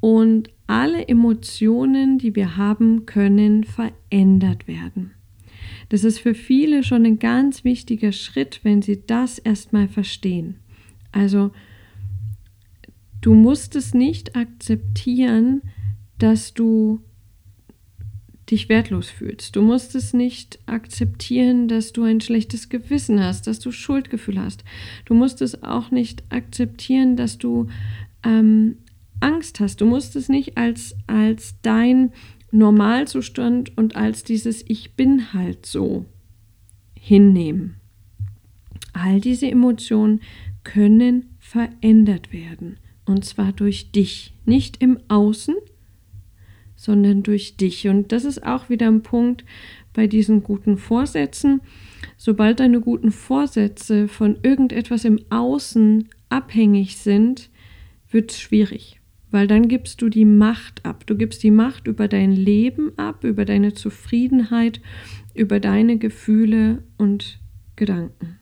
Und 0.00 0.50
alle 0.66 1.06
Emotionen, 1.06 2.18
die 2.18 2.34
wir 2.34 2.56
haben, 2.56 3.06
können 3.06 3.62
verändert 3.62 4.66
werden. 4.66 5.12
Das 5.88 6.02
ist 6.02 6.18
für 6.18 6.34
viele 6.34 6.82
schon 6.82 7.06
ein 7.06 7.20
ganz 7.20 7.62
wichtiger 7.62 8.10
Schritt, 8.10 8.58
wenn 8.64 8.82
sie 8.82 9.06
das 9.06 9.38
erstmal 9.38 9.86
verstehen. 9.86 10.56
Also, 11.12 11.52
du 13.20 13.34
musst 13.34 13.76
es 13.76 13.94
nicht 13.94 14.34
akzeptieren, 14.34 15.62
dass 16.18 16.54
du 16.54 17.02
dich 18.50 18.68
wertlos 18.68 19.08
fühlst. 19.08 19.56
Du 19.56 19.62
musst 19.62 19.94
es 19.94 20.12
nicht 20.12 20.60
akzeptieren, 20.66 21.68
dass 21.68 21.92
du 21.92 22.04
ein 22.04 22.20
schlechtes 22.20 22.68
Gewissen 22.68 23.22
hast, 23.22 23.46
dass 23.46 23.58
du 23.58 23.72
Schuldgefühl 23.72 24.40
hast. 24.40 24.64
Du 25.04 25.14
musst 25.14 25.42
es 25.42 25.62
auch 25.62 25.90
nicht 25.90 26.22
akzeptieren, 26.30 27.16
dass 27.16 27.38
du 27.38 27.66
ähm, 28.24 28.76
Angst 29.20 29.60
hast. 29.60 29.80
Du 29.80 29.86
musst 29.86 30.14
es 30.14 30.28
nicht 30.28 30.56
als, 30.56 30.94
als 31.06 31.56
dein 31.62 32.12
Normalzustand 32.52 33.76
und 33.76 33.96
als 33.96 34.22
dieses 34.22 34.64
Ich 34.68 34.94
bin 34.94 35.32
halt 35.32 35.66
so 35.66 36.06
hinnehmen. 36.94 37.76
All 38.92 39.20
diese 39.20 39.50
Emotionen 39.50 40.20
können 40.62 41.36
verändert 41.38 42.32
werden. 42.32 42.78
Und 43.04 43.24
zwar 43.24 43.52
durch 43.52 43.92
dich, 43.92 44.34
nicht 44.44 44.82
im 44.82 44.98
Außen, 45.08 45.54
sondern 46.86 47.24
durch 47.24 47.56
dich. 47.56 47.88
Und 47.88 48.12
das 48.12 48.24
ist 48.24 48.46
auch 48.46 48.70
wieder 48.70 48.86
ein 48.86 49.02
Punkt 49.02 49.44
bei 49.92 50.06
diesen 50.06 50.44
guten 50.44 50.78
Vorsätzen. 50.78 51.60
Sobald 52.16 52.60
deine 52.60 52.80
guten 52.80 53.10
Vorsätze 53.10 54.06
von 54.06 54.38
irgendetwas 54.42 55.04
im 55.04 55.18
Außen 55.28 56.08
abhängig 56.28 56.96
sind, 56.96 57.50
wird 58.08 58.30
es 58.30 58.40
schwierig, 58.40 59.00
weil 59.32 59.48
dann 59.48 59.66
gibst 59.66 60.00
du 60.00 60.08
die 60.08 60.24
Macht 60.24 60.86
ab. 60.86 61.04
Du 61.06 61.16
gibst 61.16 61.42
die 61.42 61.50
Macht 61.50 61.88
über 61.88 62.06
dein 62.06 62.30
Leben 62.30 62.96
ab, 62.96 63.24
über 63.24 63.44
deine 63.44 63.74
Zufriedenheit, 63.74 64.80
über 65.34 65.58
deine 65.58 65.98
Gefühle 65.98 66.84
und 66.98 67.40
Gedanken. 67.74 68.38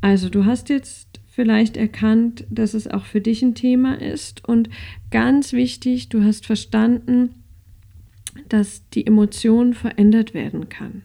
Also 0.00 0.28
du 0.28 0.44
hast 0.44 0.68
jetzt 0.68 1.05
vielleicht 1.36 1.76
erkannt, 1.76 2.46
dass 2.48 2.72
es 2.72 2.88
auch 2.88 3.04
für 3.04 3.20
dich 3.20 3.42
ein 3.42 3.54
Thema 3.54 4.00
ist. 4.00 4.48
Und 4.48 4.70
ganz 5.10 5.52
wichtig, 5.52 6.08
du 6.08 6.24
hast 6.24 6.46
verstanden, 6.46 7.34
dass 8.48 8.88
die 8.88 9.06
Emotion 9.06 9.74
verändert 9.74 10.32
werden 10.32 10.70
kann. 10.70 11.02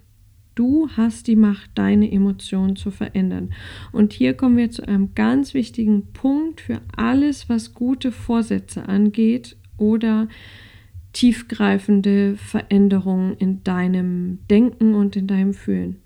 Du 0.55 0.88
hast 0.95 1.27
die 1.27 1.35
Macht, 1.35 1.71
deine 1.75 2.09
Emotionen 2.09 2.77
zu 2.77 2.91
verändern. 2.91 3.53
Und 3.91 4.13
hier 4.13 4.33
kommen 4.33 4.55
wir 4.55 4.71
zu 4.71 4.88
einem 4.88 5.13
ganz 5.15 5.53
wichtigen 5.53 6.13
Punkt 6.13 6.61
für 6.61 6.79
alles, 6.95 7.50
was 7.50 7.73
gute 7.73 8.13
Vorsätze 8.13 8.88
angeht 8.88 9.57
oder 9.77 10.29
tiefgreifende 11.11 12.38
Veränderungen 12.38 13.35
in 13.35 13.65
deinem 13.65 14.39
Denken 14.50 14.95
und 14.95 15.17
in 15.17 15.27
deinem 15.27 15.53
Fühlen. 15.53 15.97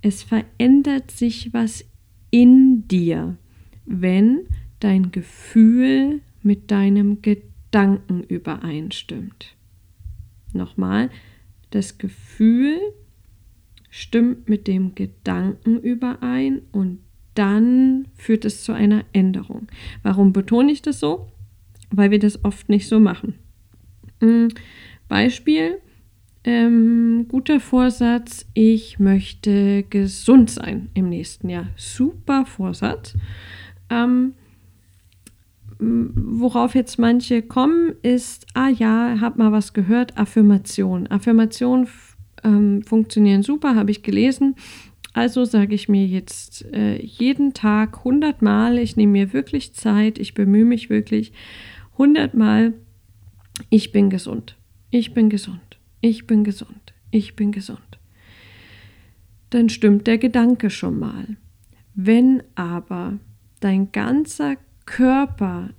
Es 0.00 0.24
verändert 0.24 1.12
sich 1.12 1.54
was 1.54 1.84
in 2.32 2.88
dir 2.88 3.36
wenn 3.84 4.40
dein 4.80 5.12
Gefühl 5.12 6.20
mit 6.42 6.70
deinem 6.70 7.22
Gedanken 7.22 8.22
übereinstimmt. 8.24 9.54
Nochmal, 10.52 11.10
das 11.70 11.98
Gefühl 11.98 12.78
stimmt 13.88 14.48
mit 14.48 14.66
dem 14.66 14.94
Gedanken 14.94 15.78
überein 15.78 16.62
und 16.72 16.98
dann 17.34 18.08
führt 18.14 18.44
es 18.44 18.64
zu 18.64 18.72
einer 18.72 19.04
Änderung. 19.12 19.68
Warum 20.02 20.32
betone 20.32 20.72
ich 20.72 20.82
das 20.82 21.00
so? 21.00 21.28
Weil 21.90 22.10
wir 22.10 22.18
das 22.18 22.44
oft 22.44 22.68
nicht 22.68 22.88
so 22.88 23.00
machen. 23.00 23.34
Hm, 24.20 24.48
Beispiel, 25.08 25.78
ähm, 26.44 27.26
guter 27.28 27.60
Vorsatz, 27.60 28.46
ich 28.54 28.98
möchte 28.98 29.84
gesund 29.84 30.50
sein 30.50 30.88
im 30.94 31.08
nächsten 31.08 31.48
Jahr. 31.48 31.68
Super 31.76 32.46
Vorsatz. 32.46 33.14
Ähm, 33.92 34.32
worauf 35.78 36.74
jetzt 36.74 36.98
manche 36.98 37.42
kommen, 37.42 37.94
ist, 38.02 38.46
ah 38.54 38.68
ja, 38.68 39.16
hab 39.20 39.36
mal 39.36 39.52
was 39.52 39.72
gehört, 39.72 40.16
Affirmation. 40.16 41.06
Affirmation 41.08 41.88
ähm, 42.44 42.82
funktionieren 42.82 43.42
super, 43.42 43.74
habe 43.74 43.90
ich 43.90 44.02
gelesen. 44.02 44.54
Also 45.12 45.44
sage 45.44 45.74
ich 45.74 45.88
mir 45.88 46.06
jetzt 46.06 46.64
äh, 46.72 46.96
jeden 47.04 47.52
Tag 47.52 47.98
100 47.98 48.40
Mal, 48.40 48.78
ich 48.78 48.96
nehme 48.96 49.12
mir 49.12 49.32
wirklich 49.32 49.74
Zeit, 49.74 50.18
ich 50.18 50.32
bemühe 50.32 50.64
mich 50.64 50.88
wirklich 50.88 51.32
100 51.94 52.32
Mal, 52.32 52.72
ich 53.68 53.92
bin 53.92 54.08
gesund, 54.08 54.56
ich 54.90 55.12
bin 55.12 55.28
gesund, 55.28 55.78
ich 56.00 56.26
bin 56.26 56.44
gesund, 56.44 56.94
ich 57.10 57.36
bin 57.36 57.52
gesund. 57.52 57.98
Dann 59.50 59.68
stimmt 59.68 60.06
der 60.06 60.16
Gedanke 60.16 60.70
schon 60.70 60.98
mal. 60.98 61.36
Wenn 61.94 62.42
aber 62.54 63.18
dein 63.64 63.92
ganzer 63.92 64.56
Körper 64.86 65.70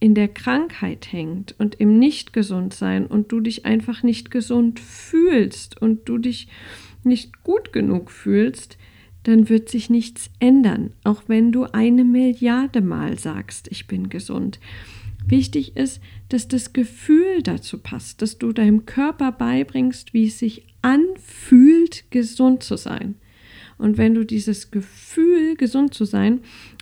in 0.00 0.14
der 0.14 0.28
Krankheit 0.28 1.12
hängt 1.12 1.54
und 1.58 1.76
im 1.76 1.98
Nicht-Gesund-Sein 1.98 3.06
und 3.06 3.32
du 3.32 3.40
dich 3.40 3.64
einfach 3.64 4.02
nicht 4.02 4.30
gesund 4.30 4.80
fühlst 4.80 5.80
und 5.80 6.08
du 6.08 6.18
dich 6.18 6.48
nicht 7.04 7.42
gut 7.42 7.72
genug 7.72 8.10
fühlst, 8.10 8.76
dann 9.22 9.48
wird 9.48 9.70
sich 9.70 9.88
nichts 9.88 10.30
ändern, 10.38 10.92
auch 11.04 11.22
wenn 11.26 11.52
du 11.52 11.64
eine 11.64 12.04
Milliarde 12.04 12.82
Mal 12.82 13.18
sagst, 13.18 13.68
ich 13.70 13.86
bin 13.86 14.10
gesund. 14.10 14.60
Wichtig 15.26 15.76
ist, 15.76 16.02
dass 16.28 16.48
das 16.48 16.74
Gefühl 16.74 17.42
dazu 17.42 17.78
passt, 17.78 18.20
dass 18.20 18.36
du 18.36 18.52
deinem 18.52 18.84
Körper 18.84 19.32
beibringst, 19.32 20.12
wie 20.12 20.26
es 20.26 20.38
sich 20.38 20.66
anfühlt, 20.82 22.04
gesund 22.10 22.62
zu 22.62 22.76
sein. 22.76 23.14
Und 23.78 23.98
wenn 23.98 24.14
du 24.14 24.24
dieses 24.24 24.70
Gefühl, 24.70 25.56
gesund 25.56 25.94
zu 25.94 26.04
sein, 26.04 26.40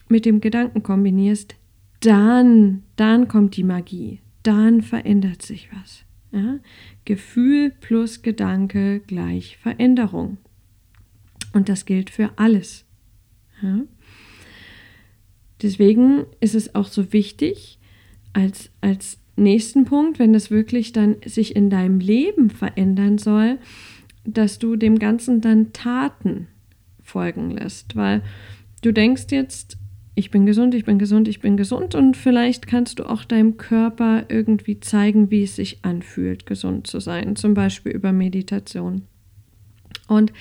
mit 0.09 0.25
dem 0.25 0.41
Gedanken 0.41 0.83
kombinierst, 0.83 1.57
dann, 2.01 2.83
dann 2.97 3.29
kommt 3.29 3.57
die 3.57 3.65
Magie. 3.65 4.21
Dann 4.43 4.83
verändert 4.83 5.43
sich 5.43 5.71
was. 5.73 6.05
Ja? 6.33 6.59
Gefühl 7.05 7.73
plus 7.81 8.23
Gedanke 8.23 9.01
gleich 9.01 9.57
Veränderung. 9.59 10.39
Und 11.53 11.69
das 11.69 11.85
gilt 11.85 12.11
für 12.11 12.31
alles. 12.37 12.85
Ja? 13.63 13.81
Deswegen 15.63 16.25
ist 16.41 16.55
es 16.55 16.75
auch 16.75 16.89
so 16.89 17.13
wichtig, 17.13 17.79
als, 18.33 18.71
als 18.81 19.19
nächsten 19.37 19.85
Punkt, 19.85 20.19
wenn 20.19 20.33
das 20.33 20.51
wirklich 20.51 20.93
dann 20.93 21.17
sich 21.25 21.55
in 21.55 21.71
deinem 21.71 22.01
Leben 22.01 22.51
verändern 22.51 23.19
soll, 23.19 23.59
dass 24.25 24.59
du 24.59 24.77
dem 24.77 24.99
Ganzen 24.99 25.41
dann 25.41 25.73
Taten 25.73 26.49
folgen 27.12 27.51
lässt. 27.53 27.94
Weil 27.94 28.22
du 28.83 28.92
denkst 28.92 29.27
jetzt, 29.31 29.79
ich 30.14 30.31
bin 30.31 30.44
gesund, 30.44 30.75
ich 30.75 30.85
bin 30.85 30.98
gesund, 30.98 31.29
ich 31.29 31.40
bin 31.40 31.57
gesund 31.57 31.94
und 31.94 32.16
vielleicht 32.16 32.66
kannst 32.66 32.98
du 32.98 33.09
auch 33.09 33.25
deinem 33.25 33.57
Körper 33.57 34.25
irgendwie 34.29 34.81
zeigen, 34.81 35.31
wie 35.31 35.44
es 35.44 35.57
sich 35.57 35.85
anfühlt, 35.85 36.44
gesund 36.44 36.87
zu 36.87 37.01
sein, 37.01 37.37
zum 37.37 37.55
Beispiel 37.55 37.92
über 37.92 38.12
Meditation. 38.12 39.03
Und 40.09 40.33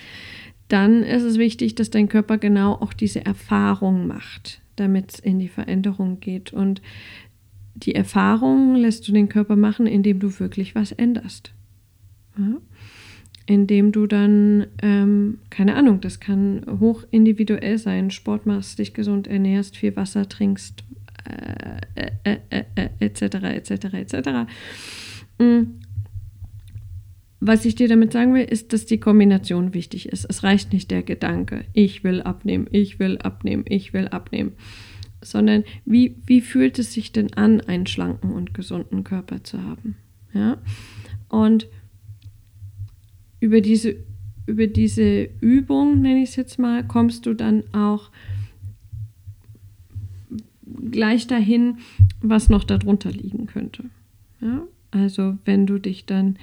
dann 0.68 1.04
ist 1.04 1.24
es 1.24 1.38
wichtig, 1.38 1.76
dass 1.76 1.90
dein 1.90 2.10
Körper 2.10 2.38
genau 2.38 2.74
auch 2.74 2.94
diese 2.94 3.26
Erfahrung 3.26 4.08
macht, 4.08 4.62
damit 4.76 5.14
es 5.14 5.20
in 5.20 5.40
die 5.40 5.50
Veränderung 5.50 6.20
geht. 6.20 6.52
Und 6.52 6.82
die 7.76 7.96
Erfahrung 7.96 8.76
lässt 8.76 9.08
du 9.08 9.12
den 9.14 9.30
Körper 9.30 9.56
machen, 9.56 9.88
indem 9.88 10.20
du 10.20 10.40
wirklich 10.40 10.76
was 10.76 10.92
änderst. 10.92 11.54
Indem 13.52 13.92
du 13.92 14.08
dann, 14.08 14.68
ähm, 14.82 15.40
keine 15.50 15.76
Ahnung, 15.76 16.00
das 16.00 16.22
kann 16.22 16.66
hoch 16.80 17.04
individuell 17.12 17.78
sein, 17.78 18.10
Sport 18.10 18.46
machst, 18.46 18.80
dich 18.80 18.94
gesund 18.94 19.28
ernährst, 19.28 19.76
viel 19.76 19.94
Wasser 19.98 20.30
trinkst, 20.30 20.86
etc., 23.00 23.22
etc., 23.36 23.72
etc. 23.94 24.30
Was 27.42 27.66
ich 27.66 27.76
dir 27.76 27.90
damit 27.90 28.14
sagen 28.14 28.34
will, 28.34 28.46
ist, 28.46 28.72
dass 28.72 28.86
die 28.86 29.00
Kombination 29.00 29.74
wichtig 29.74 30.08
ist. 30.08 30.26
Es 30.30 30.44
reicht 30.44 30.72
nicht 30.72 30.90
der 30.90 31.04
Gedanke, 31.04 31.66
ich 31.74 32.06
will 32.06 32.22
abnehmen, 32.22 32.68
ich 32.72 33.00
will 33.00 33.18
abnehmen, 33.18 33.66
ich 33.68 33.92
will 33.92 34.08
abnehmen, 34.08 34.54
sondern 35.22 35.66
wie, 35.84 36.16
wie 36.26 36.40
fühlt 36.40 36.80
es 36.80 36.94
sich 36.94 37.12
denn 37.12 37.34
an, 37.34 37.60
einen 37.60 37.86
schlanken 37.86 38.32
und 38.32 38.54
gesunden 38.54 39.04
Körper 39.04 39.44
zu 39.44 39.62
haben? 39.62 39.98
Ja? 40.34 40.58
Und 41.28 41.68
über 43.42 43.60
diese, 43.60 43.98
über 44.46 44.68
diese 44.68 45.30
Übung, 45.42 46.02
nenne 46.02 46.24
ich 46.24 46.30
es 46.30 46.36
jetzt 46.38 46.60
mal, 46.60 46.86
kommst 46.88 47.26
du 47.26 47.34
dann 47.34 47.64
auch 47.74 48.10
gleich 50.92 51.28
dahin, 51.28 51.80
was 52.22 52.48
noch 52.48 52.64
darunter 52.64 53.12
liegen 53.12 53.48
könnte. 53.48 53.84
Ja? 54.40 54.64
Also 54.92 55.38
wenn 55.44 55.66
du 55.66 55.80
dich 55.80 56.06
dann 56.06 56.38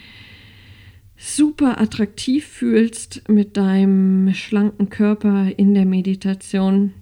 super 1.16 1.80
attraktiv 1.80 2.46
fühlst 2.46 3.28
mit 3.28 3.56
deinem 3.56 4.34
schlanken 4.34 4.90
Körper 4.90 5.50
in 5.56 5.74
der 5.74 5.86
Meditation, 5.86 6.92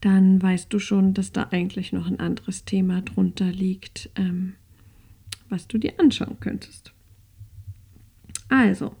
dann 0.00 0.40
weißt 0.40 0.72
du 0.72 0.78
schon, 0.78 1.14
dass 1.14 1.32
da 1.32 1.48
eigentlich 1.50 1.92
noch 1.92 2.06
ein 2.06 2.20
anderes 2.20 2.64
Thema 2.64 3.02
drunter 3.02 3.50
liegt, 3.50 4.10
ähm, 4.16 4.54
was 5.48 5.66
du 5.66 5.78
dir 5.78 5.94
anschauen 5.98 6.36
könntest. 6.40 6.92
Also, 8.48 8.92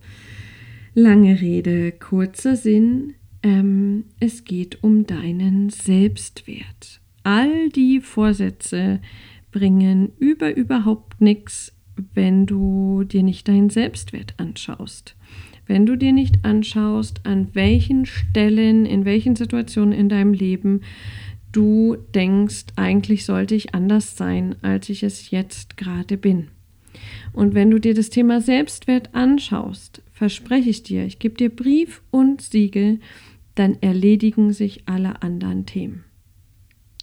lange 0.94 1.40
Rede, 1.40 1.92
kurzer 1.92 2.56
Sinn, 2.56 3.14
ähm, 3.42 4.04
es 4.20 4.44
geht 4.44 4.82
um 4.82 5.06
deinen 5.06 5.70
Selbstwert. 5.70 7.00
All 7.22 7.68
die 7.70 8.00
Vorsätze 8.00 9.00
bringen 9.50 10.12
über 10.18 10.54
überhaupt 10.54 11.20
nichts, 11.20 11.72
wenn 12.14 12.46
du 12.46 13.04
dir 13.04 13.22
nicht 13.22 13.48
deinen 13.48 13.70
Selbstwert 13.70 14.34
anschaust. 14.38 15.16
Wenn 15.66 15.84
du 15.84 15.96
dir 15.96 16.12
nicht 16.12 16.44
anschaust, 16.44 17.26
an 17.26 17.48
welchen 17.54 18.06
Stellen, 18.06 18.86
in 18.86 19.04
welchen 19.04 19.36
Situationen 19.36 19.92
in 19.92 20.08
deinem 20.08 20.32
Leben 20.32 20.80
du 21.52 21.96
denkst, 22.14 22.66
eigentlich 22.76 23.24
sollte 23.24 23.54
ich 23.54 23.74
anders 23.74 24.16
sein, 24.16 24.56
als 24.62 24.88
ich 24.88 25.02
es 25.02 25.30
jetzt 25.30 25.76
gerade 25.76 26.16
bin. 26.16 26.48
Und 27.32 27.54
wenn 27.54 27.70
du 27.70 27.78
dir 27.78 27.94
das 27.94 28.10
Thema 28.10 28.40
Selbstwert 28.40 29.14
anschaust, 29.14 30.02
verspreche 30.12 30.70
ich 30.70 30.82
dir, 30.82 31.04
ich 31.04 31.18
gebe 31.18 31.36
dir 31.36 31.50
Brief 31.50 32.02
und 32.10 32.40
Siegel, 32.40 33.00
dann 33.54 33.76
erledigen 33.80 34.52
sich 34.52 34.88
alle 34.88 35.22
anderen 35.22 35.66
Themen. 35.66 36.04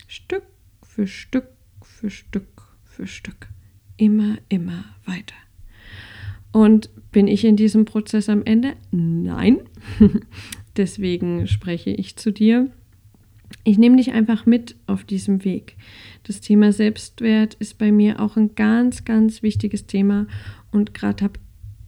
Stück 0.07 0.43
für 0.83 1.07
Stück 1.07 1.49
für 1.83 2.09
Stück 2.09 2.63
für 2.83 3.07
Stück. 3.07 3.49
Immer, 3.97 4.37
immer 4.49 4.85
weiter. 5.05 5.35
Und 6.51 6.89
bin 7.11 7.27
ich 7.27 7.43
in 7.43 7.57
diesem 7.57 7.83
Prozess 7.85 8.29
am 8.29 8.43
Ende? 8.45 8.75
Nein. 8.91 9.59
Deswegen 10.77 11.47
spreche 11.47 11.89
ich 11.89 12.15
zu 12.15 12.31
dir. 12.31 12.71
Ich 13.67 13.79
nehme 13.79 13.97
dich 13.97 14.13
einfach 14.13 14.45
mit 14.45 14.75
auf 14.85 15.03
diesem 15.03 15.43
Weg. 15.43 15.75
Das 16.23 16.39
Thema 16.39 16.71
Selbstwert 16.71 17.55
ist 17.55 17.79
bei 17.79 17.91
mir 17.91 18.19
auch 18.19 18.37
ein 18.37 18.53
ganz, 18.53 19.05
ganz 19.05 19.41
wichtiges 19.41 19.87
Thema. 19.87 20.27
Und 20.71 20.93
gerade 20.93 21.23
habe 21.23 21.39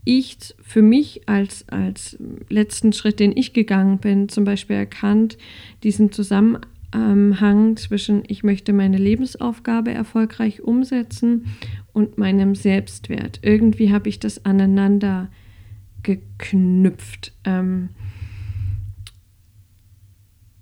ich 0.04 0.36
für 0.60 0.82
mich 0.82 1.28
als, 1.28 1.68
als 1.68 2.18
letzten 2.48 2.92
Schritt, 2.92 3.20
den 3.20 3.36
ich 3.36 3.52
gegangen 3.52 3.98
bin, 3.98 4.28
zum 4.28 4.42
Beispiel 4.42 4.74
erkannt, 4.74 5.38
diesen 5.84 6.10
Zusammenhang 6.10 7.76
zwischen 7.76 8.24
ich 8.26 8.42
möchte 8.42 8.72
meine 8.72 8.98
Lebensaufgabe 8.98 9.92
erfolgreich 9.92 10.62
umsetzen 10.62 11.46
und 11.92 12.18
meinem 12.18 12.56
Selbstwert. 12.56 13.38
Irgendwie 13.42 13.92
habe 13.92 14.08
ich 14.08 14.18
das 14.18 14.44
aneinander 14.44 15.30
geknüpft. 16.02 17.34
Ähm, 17.44 17.90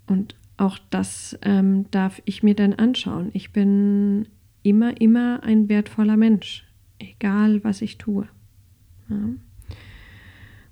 und 0.09 0.35
auch 0.57 0.79
das 0.91 1.39
ähm, 1.43 1.91
darf 1.91 2.23
ich 2.25 2.43
mir 2.43 2.55
dann 2.55 2.75
anschauen. 2.75 3.31
Ich 3.33 3.53
bin 3.53 4.29
immer, 4.63 5.01
immer 5.01 5.43
ein 5.43 5.69
wertvoller 5.69 6.17
Mensch, 6.17 6.65
egal 6.99 7.63
was 7.63 7.83
ich 7.83 7.99
tue. 7.99 8.29
Ja. 9.09 9.29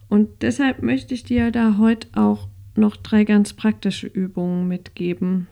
Und 0.09 0.43
deshalb 0.43 0.83
möchte 0.83 1.15
ich 1.15 1.25
dir 1.25 1.51
da 1.51 1.77
heute 1.79 2.09
auch 2.15 2.49
noch 2.77 2.97
drei 2.97 3.25
ganz 3.25 3.53
praktische 3.53 4.07
Übungen 4.07 4.69
mitgeben, 4.69 5.49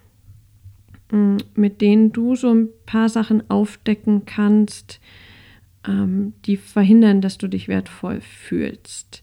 mm, 1.10 1.36
mit 1.54 1.80
denen 1.80 2.12
du 2.12 2.34
so 2.34 2.52
ein 2.52 2.68
paar 2.86 3.08
Sachen 3.08 3.48
aufdecken 3.50 4.24
kannst, 4.24 5.00
ähm, 5.86 6.32
die 6.44 6.56
verhindern, 6.56 7.20
dass 7.20 7.38
du 7.38 7.48
dich 7.48 7.68
wertvoll 7.68 8.20
fühlst. 8.20 9.22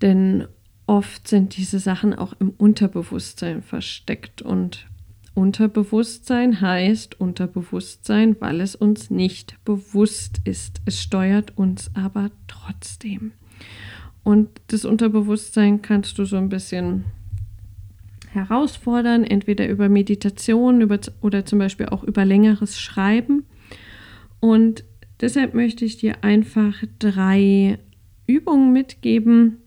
Denn 0.00 0.46
oft 0.90 1.28
sind 1.28 1.56
diese 1.56 1.78
Sachen 1.78 2.14
auch 2.14 2.34
im 2.40 2.50
Unterbewusstsein 2.50 3.62
versteckt 3.62 4.42
und 4.42 4.88
Unterbewusstsein 5.34 6.60
heißt 6.60 7.20
Unterbewusstsein, 7.20 8.34
weil 8.40 8.60
es 8.60 8.74
uns 8.74 9.08
nicht 9.08 9.64
bewusst 9.64 10.40
ist. 10.42 10.80
Es 10.86 11.00
steuert 11.00 11.56
uns 11.56 11.92
aber 11.94 12.32
trotzdem. 12.48 13.30
Und 14.24 14.48
das 14.66 14.84
Unterbewusstsein 14.84 15.80
kannst 15.80 16.18
du 16.18 16.24
so 16.24 16.36
ein 16.36 16.48
bisschen 16.48 17.04
herausfordern, 18.32 19.22
entweder 19.22 19.68
über 19.68 19.88
Meditation 19.88 20.80
über, 20.80 20.98
oder 21.20 21.46
zum 21.46 21.60
Beispiel 21.60 21.86
auch 21.86 22.02
über 22.02 22.24
längeres 22.24 22.80
Schreiben. 22.80 23.44
Und 24.40 24.82
deshalb 25.20 25.54
möchte 25.54 25.84
ich 25.84 25.98
dir 25.98 26.24
einfach 26.24 26.82
drei 26.98 27.78
Übungen 28.26 28.72
mitgeben, 28.72 29.58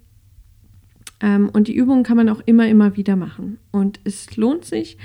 und 1.24 1.70
die 1.70 1.76
Übungen 1.76 2.04
kann 2.04 2.18
man 2.18 2.28
auch 2.28 2.42
immer, 2.46 2.68
immer 2.68 2.98
wieder 2.98 3.16
machen. 3.16 3.58
Und 3.72 4.00
es 4.04 4.36
lohnt 4.36 4.66
sich, 4.66 4.98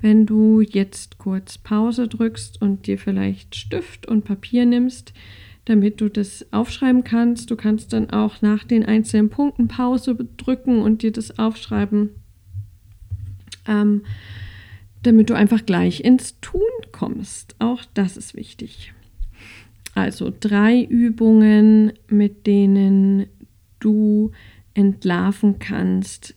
wenn 0.00 0.24
du 0.24 0.60
jetzt 0.60 1.18
kurz 1.18 1.58
Pause 1.58 2.06
drückst 2.06 2.62
und 2.62 2.86
dir 2.86 2.96
vielleicht 2.96 3.56
Stift 3.56 4.06
und 4.06 4.24
Papier 4.24 4.66
nimmst, 4.66 5.12
damit 5.64 6.00
du 6.00 6.08
das 6.08 6.46
aufschreiben 6.52 7.02
kannst. 7.02 7.50
Du 7.50 7.56
kannst 7.56 7.92
dann 7.92 8.10
auch 8.10 8.40
nach 8.40 8.62
den 8.64 8.84
einzelnen 8.84 9.30
Punkten 9.30 9.66
Pause 9.66 10.14
drücken 10.36 10.80
und 10.80 11.02
dir 11.02 11.10
das 11.10 11.38
aufschreiben, 11.38 12.10
ähm, 13.66 14.02
damit 15.02 15.28
du 15.28 15.34
einfach 15.34 15.66
gleich 15.66 16.04
ins 16.04 16.38
Tun 16.40 16.60
kommst. 16.92 17.56
Auch 17.58 17.82
das 17.94 18.16
ist 18.16 18.36
wichtig. 18.36 18.92
Also 19.94 20.32
drei 20.38 20.82
Übungen, 20.82 21.94
mit 22.08 22.46
denen 22.46 23.26
du 23.80 24.32
entlarven 24.74 25.58
kannst, 25.58 26.34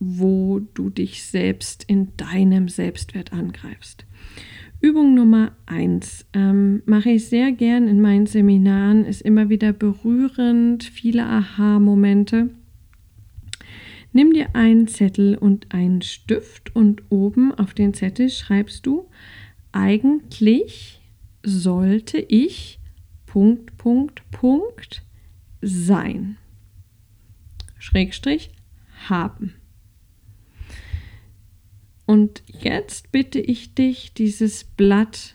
wo 0.00 0.60
du 0.60 0.90
dich 0.90 1.24
selbst 1.24 1.84
in 1.84 2.16
deinem 2.16 2.68
Selbstwert 2.68 3.32
angreifst. 3.32 4.06
Übung 4.80 5.14
Nummer 5.14 5.52
eins 5.64 6.26
ähm, 6.34 6.82
mache 6.84 7.10
ich 7.10 7.28
sehr 7.28 7.52
gern 7.52 7.88
in 7.88 8.02
meinen 8.02 8.26
Seminaren, 8.26 9.06
ist 9.06 9.22
immer 9.22 9.48
wieder 9.48 9.72
berührend, 9.72 10.84
viele 10.84 11.24
Aha-Momente. 11.24 12.50
Nimm 14.12 14.32
dir 14.32 14.54
einen 14.54 14.86
Zettel 14.86 15.36
und 15.36 15.72
einen 15.74 16.02
Stift 16.02 16.76
und 16.76 17.02
oben 17.08 17.52
auf 17.54 17.72
den 17.72 17.94
Zettel 17.94 18.28
schreibst 18.28 18.84
du, 18.84 19.08
eigentlich 19.72 21.00
sollte 21.42 22.18
ich 22.18 22.78
Punkt, 23.26 23.76
Punkt, 23.78 24.22
Punkt 24.30 25.02
sein. 25.62 26.36
Schrägstrich 27.84 28.50
haben. 29.08 29.54
Und 32.06 32.42
jetzt 32.46 33.12
bitte 33.12 33.40
ich 33.40 33.74
dich, 33.74 34.14
dieses 34.14 34.64
Blatt 34.64 35.34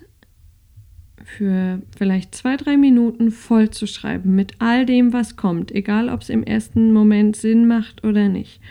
für 1.24 1.82
vielleicht 1.96 2.34
zwei, 2.34 2.58
drei 2.58 2.76
Minuten 2.76 3.30
voll 3.30 3.70
zu 3.70 3.86
schreiben 3.86 4.34
mit 4.34 4.54
all 4.60 4.88
dem, 4.88 5.14
was 5.14 5.36
kommt, 5.36 5.72
egal 5.72 6.10
ob 6.10 6.22
es 6.22 6.30
im 6.30 6.44
ersten 6.44 6.92
Moment 6.92 7.36
Sinn 7.36 7.68
macht 7.68 8.04
oder 8.04 8.30
nicht. 8.30 8.62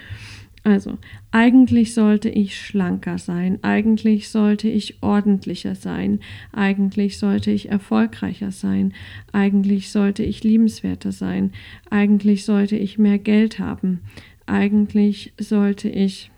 Also, 0.64 0.98
eigentlich 1.30 1.94
sollte 1.94 2.28
ich 2.28 2.60
schlanker 2.60 3.18
sein, 3.18 3.62
eigentlich 3.62 4.28
sollte 4.28 4.68
ich 4.68 5.02
ordentlicher 5.02 5.74
sein, 5.74 6.20
eigentlich 6.52 7.18
sollte 7.18 7.50
ich 7.50 7.68
erfolgreicher 7.68 8.50
sein, 8.50 8.92
eigentlich 9.32 9.90
sollte 9.90 10.24
ich 10.24 10.42
liebenswerter 10.42 11.12
sein, 11.12 11.52
eigentlich 11.90 12.44
sollte 12.44 12.76
ich 12.76 12.98
mehr 12.98 13.18
Geld 13.18 13.58
haben, 13.58 14.00
eigentlich 14.46 15.32
sollte 15.38 15.88
ich 15.88 16.30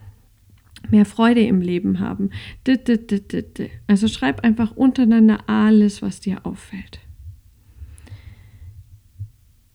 mehr 0.91 1.05
Freude 1.07 1.43
im 1.43 1.61
Leben 1.61 2.01
haben. 2.01 2.31
Also 3.87 4.09
schreib 4.09 4.45
einfach 4.45 4.77
untereinander 4.77 5.49
alles, 5.49 6.03
was 6.03 6.21
dir 6.21 6.47
auffällt. 6.47 7.01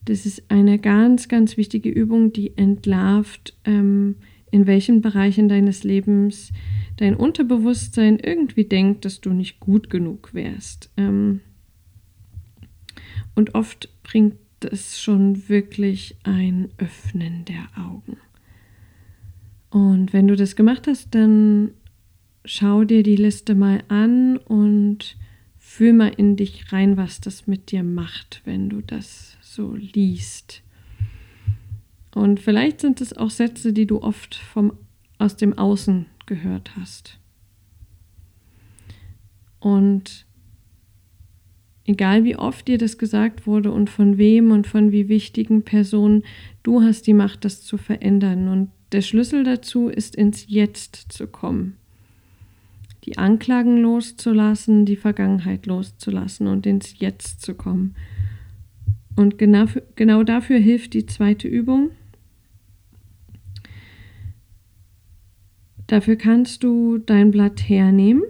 Das 0.06 0.28
ist 0.28 0.44
eine 0.50 0.78
ganz, 0.78 1.28
ganz 1.28 1.58
wichtige 1.58 1.90
Übung, 1.90 2.32
die 2.32 2.56
entlarvt 2.58 3.58
ähm, 3.66 4.18
in 4.56 4.68
welchen 4.68 5.02
Bereichen 5.02 5.50
deines 5.50 5.84
Lebens 5.84 6.54
dein 6.96 7.18
Unterbewusstsein 7.18 8.20
irgendwie 8.20 8.64
denkt, 8.64 9.04
dass 9.04 9.20
du 9.20 9.34
nicht 9.34 9.60
gut 9.60 9.90
genug 9.90 10.34
wärst. 10.34 10.90
Ähm, 10.96 11.42
und 13.36 13.54
oft 13.54 13.90
bringt 14.02 14.38
es 14.62 15.02
schon 15.02 15.50
wirklich 15.50 16.16
ein 16.24 16.70
Öffnen 16.78 17.44
der 17.44 17.68
Augen. 17.78 18.16
Und 19.72 20.14
wenn 20.14 20.30
du 20.30 20.38
das 20.38 20.56
gemacht 20.56 20.88
hast, 20.88 21.14
dann 21.14 21.72
schau 22.46 22.86
dir 22.86 23.04
die 23.04 23.18
Liste 23.18 23.56
mal 23.56 23.84
an 23.90 24.38
und 24.38 25.18
fühl 25.58 25.92
mal 25.92 26.14
in 26.16 26.38
dich 26.38 26.72
rein, 26.72 26.96
was 26.96 27.20
das 27.20 27.46
mit 27.46 27.74
dir 27.74 27.84
macht, 27.84 28.42
wenn 28.46 28.70
du 28.70 28.80
das 28.80 29.36
so 29.42 29.76
liest. 29.76 30.62
Und 32.16 32.40
vielleicht 32.40 32.82
sind 32.82 33.00
es 33.00 33.16
auch 33.16 33.30
Sätze, 33.30 33.74
die 33.74 33.86
du 33.86 34.02
oft 34.02 34.34
vom, 34.34 34.74
aus 35.20 35.36
dem 35.36 35.56
Außen 35.56 36.08
gehört 36.26 36.76
hast. 36.76 37.20
Und 39.60 40.26
Egal 41.88 42.24
wie 42.24 42.36
oft 42.36 42.68
dir 42.68 42.80
das 42.80 42.98
gesagt 42.98 43.46
wurde 43.46 43.72
und 43.72 43.92
von 43.92 44.18
wem 44.18 44.52
und 44.52 44.66
von 44.66 44.92
wie 44.92 45.08
wichtigen 45.08 45.62
Personen, 45.62 46.24
du 46.64 46.82
hast 46.82 47.06
die 47.06 47.14
Macht, 47.14 47.46
das 47.46 47.62
zu 47.62 47.78
verändern. 47.78 48.48
Und 48.48 48.72
der 48.92 49.02
Schlüssel 49.02 49.44
dazu 49.44 49.88
ist, 49.88 50.16
ins 50.16 50.46
Jetzt 50.48 51.12
zu 51.12 51.28
kommen. 51.28 51.78
Die 53.04 53.20
Anklagen 53.20 53.78
loszulassen, 53.78 54.86
die 54.86 54.96
Vergangenheit 54.96 55.68
loszulassen 55.68 56.48
und 56.48 56.66
ins 56.66 56.98
Jetzt 56.98 57.44
zu 57.44 57.54
kommen. 57.54 57.94
Und 59.16 59.38
genau, 59.38 59.66
genau 59.96 60.24
dafür 60.24 60.58
hilft 60.58 60.96
die 60.96 61.06
zweite 61.06 61.48
Übung. 61.48 61.92
Dafür 65.88 66.16
kannst 66.16 66.64
du 66.64 66.98
dein 66.98 67.32
Blatt 67.32 67.70
hernehmen 67.70 68.24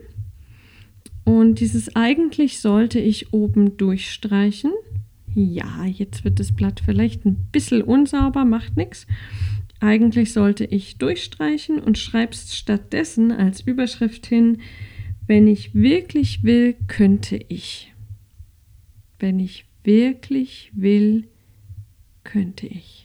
und 1.23 1.59
dieses 1.59 1.95
eigentlich 1.95 2.59
sollte 2.59 2.99
ich 2.99 3.33
oben 3.33 3.77
durchstreichen. 3.77 4.71
Ja, 5.33 5.85
jetzt 5.85 6.23
wird 6.23 6.39
das 6.39 6.53
Blatt 6.53 6.81
vielleicht 6.85 7.25
ein 7.25 7.47
bisschen 7.51 7.81
unsauber, 7.81 8.45
macht 8.45 8.77
nichts. 8.77 9.07
Eigentlich 9.79 10.31
sollte 10.31 10.65
ich 10.65 10.97
durchstreichen 10.97 11.79
und 11.79 11.97
schreibst 11.97 12.55
stattdessen 12.55 13.31
als 13.31 13.61
Überschrift 13.61 14.25
hin, 14.25 14.59
wenn 15.27 15.47
ich 15.47 15.73
wirklich 15.73 16.43
will, 16.43 16.75
könnte 16.87 17.39
ich. 17.49 17.93
Wenn 19.19 19.39
ich 19.39 19.65
wirklich 19.83 20.71
will, 20.73 21.27
könnte 22.23 22.67
ich. 22.67 23.04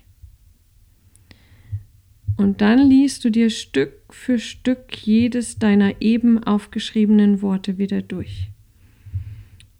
Und 2.37 2.61
dann 2.61 2.88
liest 2.88 3.25
du 3.25 3.31
dir 3.31 3.51
Stück 3.51 3.93
für 4.11 4.38
Stück 4.38 4.97
jedes 4.97 5.59
deiner 5.59 6.01
eben 6.01 6.43
aufgeschriebenen 6.43 7.43
Worte 7.43 7.79
wieder 7.79 8.03
durch. 8.03 8.51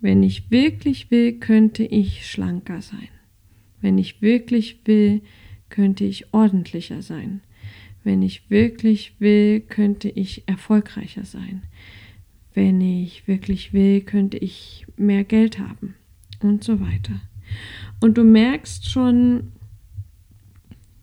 Wenn 0.01 0.23
ich 0.23 0.51
wirklich 0.51 1.11
will, 1.11 1.39
könnte 1.39 1.85
ich 1.85 2.27
schlanker 2.27 2.81
sein. 2.81 3.09
Wenn 3.81 3.99
ich 3.99 4.23
wirklich 4.23 4.81
will, 4.85 5.23
könnte 5.69 6.05
ich 6.05 6.33
ordentlicher 6.33 7.03
sein. 7.03 7.41
Wenn 8.03 8.23
ich 8.23 8.51
wirklich 8.51 9.15
will, 9.19 9.61
könnte 9.61 10.09
ich 10.09 10.49
erfolgreicher 10.49 11.25
sein. 11.25 11.63
Wenn 12.55 12.81
ich 12.81 13.29
wirklich 13.29 13.73
will, 13.73 14.01
könnte 14.01 14.39
ich 14.39 14.87
mehr 14.97 15.25
Geld 15.25 15.59
haben 15.59 15.95
und 16.41 16.65
so 16.65 16.81
weiter. 16.81 17.21
Und 18.01 18.17
du 18.17 18.25
merkst 18.25 18.89
schon, 18.89 19.53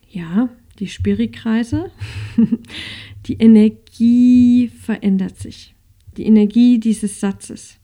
ja, 0.10 0.50
die 0.80 0.88
Spirikreise, 0.88 1.92
die 3.26 3.36
Energie 3.36 4.70
verändert 4.70 5.38
sich. 5.38 5.76
Die 6.18 6.26
Energie 6.26 6.80
dieses 6.80 7.20
Satzes. 7.20 7.78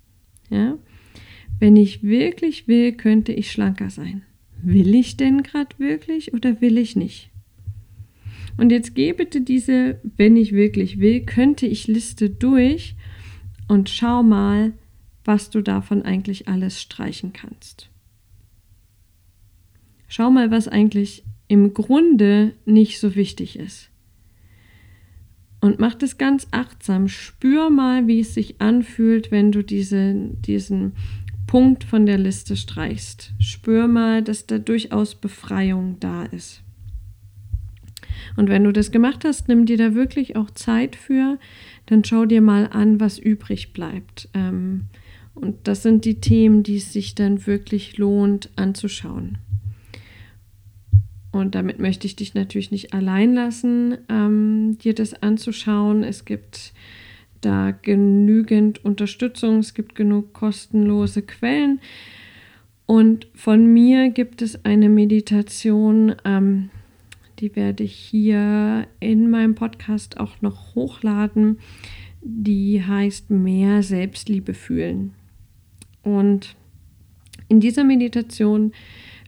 Ja? 0.49 0.77
Wenn 1.59 1.75
ich 1.75 2.03
wirklich 2.03 2.67
will, 2.67 2.93
könnte 2.93 3.33
ich 3.33 3.51
schlanker 3.51 3.89
sein. 3.89 4.23
Will 4.61 4.95
ich 4.95 5.17
denn 5.17 5.43
gerade 5.43 5.77
wirklich 5.77 6.33
oder 6.33 6.61
will 6.61 6.77
ich 6.77 6.95
nicht? 6.95 7.29
Und 8.57 8.71
jetzt 8.71 8.95
geh 8.95 9.13
bitte 9.13 9.41
diese, 9.41 9.99
wenn 10.17 10.37
ich 10.37 10.53
wirklich 10.53 10.99
will, 10.99 11.21
könnte 11.21 11.65
ich 11.65 11.87
Liste 11.87 12.29
durch 12.29 12.95
und 13.67 13.89
schau 13.89 14.23
mal, 14.23 14.73
was 15.25 15.49
du 15.49 15.61
davon 15.61 16.03
eigentlich 16.03 16.47
alles 16.47 16.81
streichen 16.81 17.33
kannst. 17.33 17.89
Schau 20.07 20.29
mal, 20.29 20.51
was 20.51 20.67
eigentlich 20.67 21.23
im 21.47 21.73
Grunde 21.73 22.53
nicht 22.65 22.99
so 22.99 23.15
wichtig 23.15 23.59
ist. 23.59 23.89
Und 25.61 25.79
mach 25.79 25.95
das 25.95 26.17
ganz 26.17 26.47
achtsam. 26.51 27.07
Spür 27.07 27.69
mal, 27.69 28.07
wie 28.07 28.19
es 28.19 28.33
sich 28.33 28.59
anfühlt, 28.59 29.31
wenn 29.31 29.51
du 29.51 29.63
diese, 29.63 30.13
diesen 30.45 30.93
Punkt 31.47 31.83
von 31.83 32.05
der 32.05 32.17
Liste 32.17 32.57
streichst. 32.57 33.31
Spür 33.39 33.87
mal, 33.87 34.21
dass 34.21 34.45
da 34.45 34.57
durchaus 34.57 35.15
Befreiung 35.15 35.97
da 35.99 36.23
ist. 36.23 36.63
Und 38.35 38.49
wenn 38.49 38.63
du 38.63 38.73
das 38.73 38.91
gemacht 38.91 39.23
hast, 39.25 39.47
nimm 39.47 39.65
dir 39.65 39.77
da 39.77 39.95
wirklich 39.95 40.35
auch 40.35 40.51
Zeit 40.51 40.95
für, 40.95 41.39
dann 41.85 42.03
schau 42.03 42.25
dir 42.25 42.41
mal 42.41 42.67
an, 42.71 42.99
was 42.99 43.19
übrig 43.19 43.73
bleibt. 43.73 44.29
Ähm, 44.33 44.85
und 45.35 45.67
das 45.67 45.83
sind 45.83 46.05
die 46.05 46.19
Themen, 46.19 46.63
die 46.63 46.77
es 46.77 46.93
sich 46.93 47.15
dann 47.15 47.45
wirklich 47.47 47.97
lohnt 47.97 48.49
anzuschauen. 48.55 49.37
Und 51.33 51.55
damit 51.55 51.79
möchte 51.79 52.05
ich 52.05 52.15
dich 52.15 52.35
natürlich 52.35 52.69
nicht 52.69 52.93
allein 52.93 53.33
lassen, 53.33 53.97
ähm, 54.07 54.77
dir 54.77 54.93
das 54.93 55.15
anzuschauen. 55.23 56.03
Es 56.03 56.25
gibt 56.25 56.73
da 57.41 57.71
genügend 57.71 58.85
Unterstützung, 58.85 59.57
es 59.57 59.73
gibt 59.73 59.95
genug 59.95 60.33
kostenlose 60.33 61.23
Quellen. 61.23 61.81
Und 62.85 63.27
von 63.33 63.65
mir 63.65 64.09
gibt 64.09 64.43
es 64.43 64.63
eine 64.63 64.89
Meditation, 64.89 66.15
ähm, 66.23 66.69
die 67.39 67.55
werde 67.55 67.83
ich 67.83 67.95
hier 67.95 68.85
in 68.99 69.31
meinem 69.31 69.55
Podcast 69.55 70.19
auch 70.19 70.39
noch 70.41 70.75
hochladen. 70.75 71.57
Die 72.21 72.83
heißt 72.85 73.31
Mehr 73.31 73.81
Selbstliebe 73.81 74.53
fühlen. 74.53 75.13
Und 76.03 76.55
in 77.49 77.59
dieser 77.59 77.83
Meditation 77.83 78.71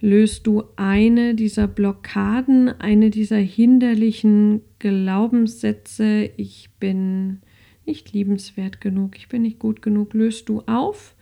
löst 0.06 0.46
du 0.46 0.64
eine 0.76 1.34
dieser 1.34 1.68
Blockaden, 1.68 2.70
eine 2.70 3.10
dieser 3.10 3.38
hinderlichen 3.38 4.62
Glaubenssätze, 4.78 6.30
ich 6.38 6.70
bin 6.80 7.40
nicht 7.88 8.14
liebenswert 8.14 8.82
genug, 8.82 9.18
ich 9.18 9.30
bin 9.30 9.42
nicht 9.42 9.58
gut 9.58 9.82
genug, 9.82 10.14
löst 10.14 10.48
du 10.48 10.62
auf, 10.68 11.16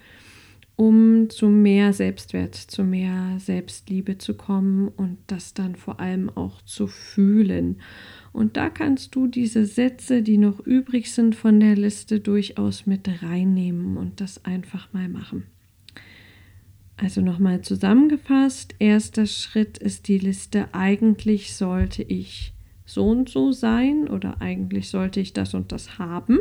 um 0.75 1.29
zu 1.29 1.47
mehr 1.47 1.93
Selbstwert, 1.93 2.55
zu 2.55 2.83
mehr 2.83 3.39
Selbstliebe 3.39 4.17
zu 4.17 4.33
kommen 4.33 4.89
und 4.89 5.17
das 5.27 5.53
dann 5.53 5.77
vor 5.77 6.01
allem 6.01 6.29
auch 6.29 6.61
zu 6.63 6.87
fühlen. 6.87 7.77
Und 8.33 8.57
da 8.57 8.69
kannst 8.69 9.15
du 9.15 9.27
diese 9.27 9.65
Sätze, 9.65 10.23
die 10.23 10.37
noch 10.37 10.59
übrig 10.59 11.13
sind 11.13 11.35
von 11.35 11.61
der 11.61 11.77
Liste, 11.77 12.19
durchaus 12.19 12.85
mit 12.85 13.07
reinnehmen 13.23 13.95
und 13.95 14.19
das 14.19 14.43
einfach 14.43 14.91
mal 14.91 15.07
machen. 15.07 15.52
Also 17.03 17.19
nochmal 17.19 17.59
zusammengefasst, 17.59 18.75
erster 18.79 19.25
Schritt 19.25 19.77
ist 19.77 20.07
die 20.07 20.19
Liste, 20.19 20.73
eigentlich 20.73 21.53
sollte 21.53 22.01
ich 22.01 22.53
so 22.85 23.09
und 23.09 23.27
so 23.27 23.51
sein 23.51 24.07
oder 24.07 24.39
eigentlich 24.39 24.87
sollte 24.87 25.19
ich 25.19 25.33
das 25.33 25.53
und 25.53 25.73
das 25.73 25.99
haben. 25.99 26.39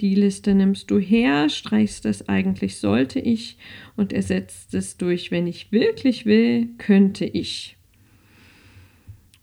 Die 0.00 0.14
Liste 0.14 0.54
nimmst 0.54 0.90
du 0.90 0.98
her, 0.98 1.50
streichst 1.50 2.06
das 2.06 2.30
eigentlich 2.30 2.78
sollte 2.78 3.20
ich 3.20 3.58
und 3.94 4.14
ersetzt 4.14 4.72
es 4.72 4.96
durch, 4.96 5.30
wenn 5.30 5.46
ich 5.46 5.70
wirklich 5.70 6.24
will, 6.24 6.70
könnte 6.78 7.26
ich. 7.26 7.76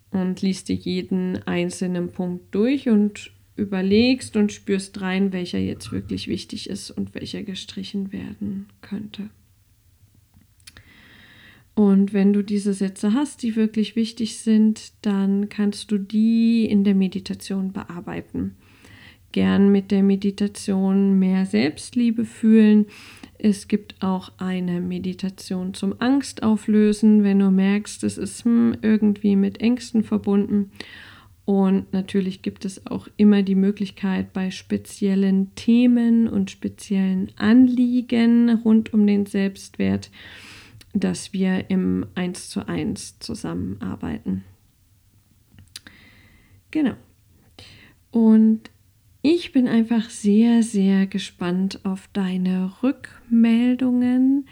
Und 0.10 0.41
liest 0.41 0.69
dir 0.69 0.75
jeden 0.75 1.43
einzelnen 1.47 2.12
Punkt 2.12 2.56
durch 2.56 2.89
und 2.89 3.32
überlegst 3.56 4.38
und 4.38 4.51
spürst 4.51 5.01
rein, 5.01 5.32
welcher 5.34 5.60
jetzt 5.60 5.91
wirklich 5.91 6.27
wichtig 6.27 6.67
ist 6.67 6.89
und 6.89 7.13
welcher 7.13 7.43
gestrichen 7.43 8.12
werden 8.12 8.65
könnte. 8.82 9.29
Und 11.76 12.14
wenn 12.14 12.34
du 12.34 12.44
diese 12.44 12.74
Sätze 12.74 13.14
hast, 13.14 13.42
die 13.42 13.56
wirklich 13.56 13.96
wichtig 13.96 14.38
sind, 14.38 14.94
dann 15.02 15.50
kannst 15.50 15.92
du 15.92 15.98
die 15.98 16.66
in 16.66 16.84
der 16.84 16.94
Meditation 16.94 17.74
bearbeiten. 17.74 18.56
Gern 19.32 19.72
mit 19.72 19.90
der 19.90 20.04
Meditation 20.04 21.18
mehr 21.18 21.48
Selbstliebe 21.48 22.26
fühlen. 22.26 22.86
Es 23.40 23.68
gibt 23.68 23.96
auch 24.04 24.32
eine 24.38 24.80
Meditation 24.80 25.74
zum 25.74 25.96
Angstauflösen, 25.98 27.24
wenn 27.24 27.40
du 27.40 27.50
merkst, 27.50 28.04
es 28.04 28.20
ist 28.20 28.46
hm, 28.46 28.78
irgendwie 28.84 29.36
mit 29.36 29.60
Ängsten 29.60 30.04
verbunden. 30.04 30.70
Und 31.46 31.92
natürlich 31.92 32.44
gibt 32.44 32.64
es 32.64 32.86
auch 32.86 33.08
immer 33.18 33.42
die 33.42 33.56
Möglichkeit, 33.56 34.32
bei 34.32 34.52
speziellen 34.52 35.54
Themen 35.56 36.28
und 36.28 36.52
speziellen 36.52 37.32
Anliegen 37.36 38.50
rund 38.64 38.94
um 38.94 39.06
den 39.08 39.26
Selbstwert 39.26 40.10
dass 40.93 41.34
wir 41.34 41.69
im 41.69 42.06
1 42.15 42.49
zu 42.49 42.67
1 42.67 43.19
zusammenarbeiten. 43.19 44.43
Genau. 46.71 46.93
Und 48.12 48.69
ich 49.21 49.51
bin 49.51 49.67
einfach 49.67 50.10
sehr, 50.10 50.63
sehr 50.63 51.08
gespannt 51.08 51.79
auf 51.84 52.10
deine 52.13 52.71
Rückmeldungen 52.84 54.47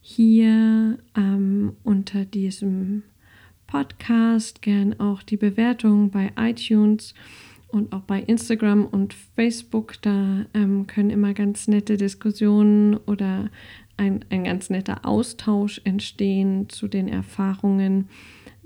hier 0.00 0.98
ähm, 1.16 1.76
unter 1.82 2.24
diesem 2.24 3.02
Podcast. 3.66 4.62
Gern 4.62 5.00
auch 5.00 5.22
die 5.22 5.36
Bewertung 5.36 6.10
bei 6.10 6.32
iTunes 6.36 7.14
und 7.68 7.92
auch 7.92 8.02
bei 8.02 8.20
Instagram 8.20 8.84
und 8.86 9.14
Facebook. 9.14 10.00
Da 10.02 10.44
ähm, 10.54 10.86
können 10.86 11.10
immer 11.10 11.34
ganz 11.34 11.68
nette 11.68 11.96
Diskussionen 11.96 12.96
oder 12.96 13.50
ein, 13.96 14.24
ein 14.30 14.44
ganz 14.44 14.70
netter 14.70 15.04
Austausch 15.04 15.80
entstehen 15.84 16.68
zu 16.68 16.88
den 16.88 17.08
Erfahrungen 17.08 18.08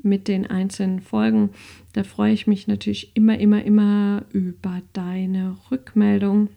mit 0.02 0.28
den 0.28 0.46
einzelnen 0.46 1.00
Folgen. 1.00 1.50
Da 1.92 2.04
freue 2.04 2.32
ich 2.32 2.46
mich 2.46 2.66
natürlich 2.66 3.14
immer, 3.14 3.38
immer, 3.38 3.64
immer 3.64 4.24
über 4.32 4.82
deine 4.92 5.56
Rückmeldung. 5.70 6.48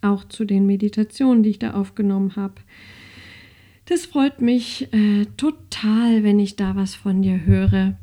auch 0.00 0.24
zu 0.24 0.44
den 0.44 0.66
Meditationen, 0.66 1.42
die 1.42 1.50
ich 1.50 1.58
da 1.58 1.72
aufgenommen 1.72 2.36
habe. 2.36 2.54
Das 3.86 4.06
freut 4.06 4.40
mich 4.40 4.92
äh, 4.92 5.26
total, 5.36 6.22
wenn 6.22 6.38
ich 6.38 6.56
da 6.56 6.74
was 6.74 6.94
von 6.94 7.22
dir 7.22 7.44
höre. 7.44 7.96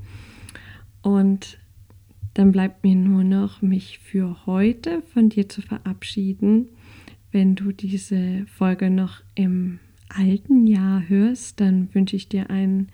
Und 1.02 1.58
dann 2.34 2.52
bleibt 2.52 2.84
mir 2.84 2.96
nur 2.96 3.24
noch, 3.24 3.62
mich 3.62 4.00
für 4.00 4.46
heute 4.46 5.02
von 5.14 5.30
dir 5.30 5.50
zu 5.50 5.62
verabschieden. 5.62 6.70
Wenn 7.32 7.56
du 7.56 7.72
diese 7.72 8.46
Folge 8.48 8.90
noch 8.90 9.22
im 9.36 9.80
alten 10.10 10.68
Jahr 10.68 11.08
hörst, 11.08 11.62
dann 11.62 11.94
wünsche 11.94 12.16
ich 12.16 12.28
dir 12.28 12.50
einen 12.50 12.90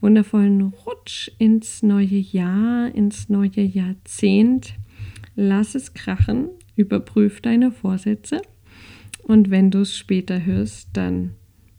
wundervollen 0.00 0.62
Rutsch 0.62 1.30
ins 1.38 1.82
neue 1.82 2.16
Jahr, 2.16 2.94
ins 2.94 3.28
neue 3.28 3.60
Jahrzehnt. 3.60 4.74
Lass 5.36 5.74
es 5.74 5.92
krachen, 5.92 6.48
überprüf 6.76 7.40
deine 7.40 7.72
Vorsätze 7.72 8.40
und 9.24 9.50
wenn 9.50 9.70
du 9.70 9.80
es 9.80 9.96
später 9.96 10.44
hörst, 10.44 10.90
dann 10.92 11.30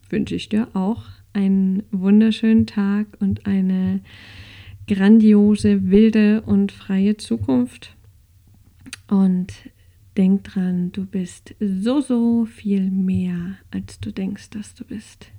wünsche 0.09 0.35
ich 0.35 0.49
dir 0.49 0.67
auch 0.73 1.03
einen 1.33 1.83
wunderschönen 1.91 2.65
Tag 2.65 3.07
und 3.19 3.45
eine 3.45 4.01
grandiose, 4.87 5.89
wilde 5.89 6.41
und 6.41 6.71
freie 6.71 7.17
Zukunft. 7.17 7.95
Und 9.07 9.53
denk 10.17 10.43
dran, 10.45 10.91
du 10.91 11.05
bist 11.05 11.55
so, 11.59 12.01
so 12.01 12.45
viel 12.45 12.89
mehr, 12.89 13.57
als 13.71 13.99
du 13.99 14.11
denkst, 14.11 14.49
dass 14.51 14.73
du 14.75 14.85
bist. 14.85 15.31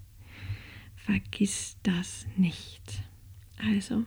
Vergiss 0.97 1.77
das 1.83 2.27
nicht. 2.37 3.03
Also, 3.59 4.05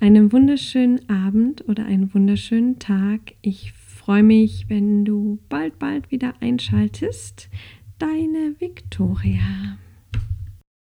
einen 0.00 0.32
wunderschönen 0.32 1.08
Abend 1.10 1.68
oder 1.68 1.84
einen 1.84 2.14
wunderschönen 2.14 2.78
Tag. 2.78 3.34
Ich 3.42 3.72
freue 3.72 4.22
mich, 4.22 4.66
wenn 4.68 5.04
du 5.04 5.38
bald, 5.48 5.78
bald 5.78 6.10
wieder 6.10 6.34
einschaltest. 6.40 7.50
Deine 7.98 8.54
Viktoria. 8.58 9.78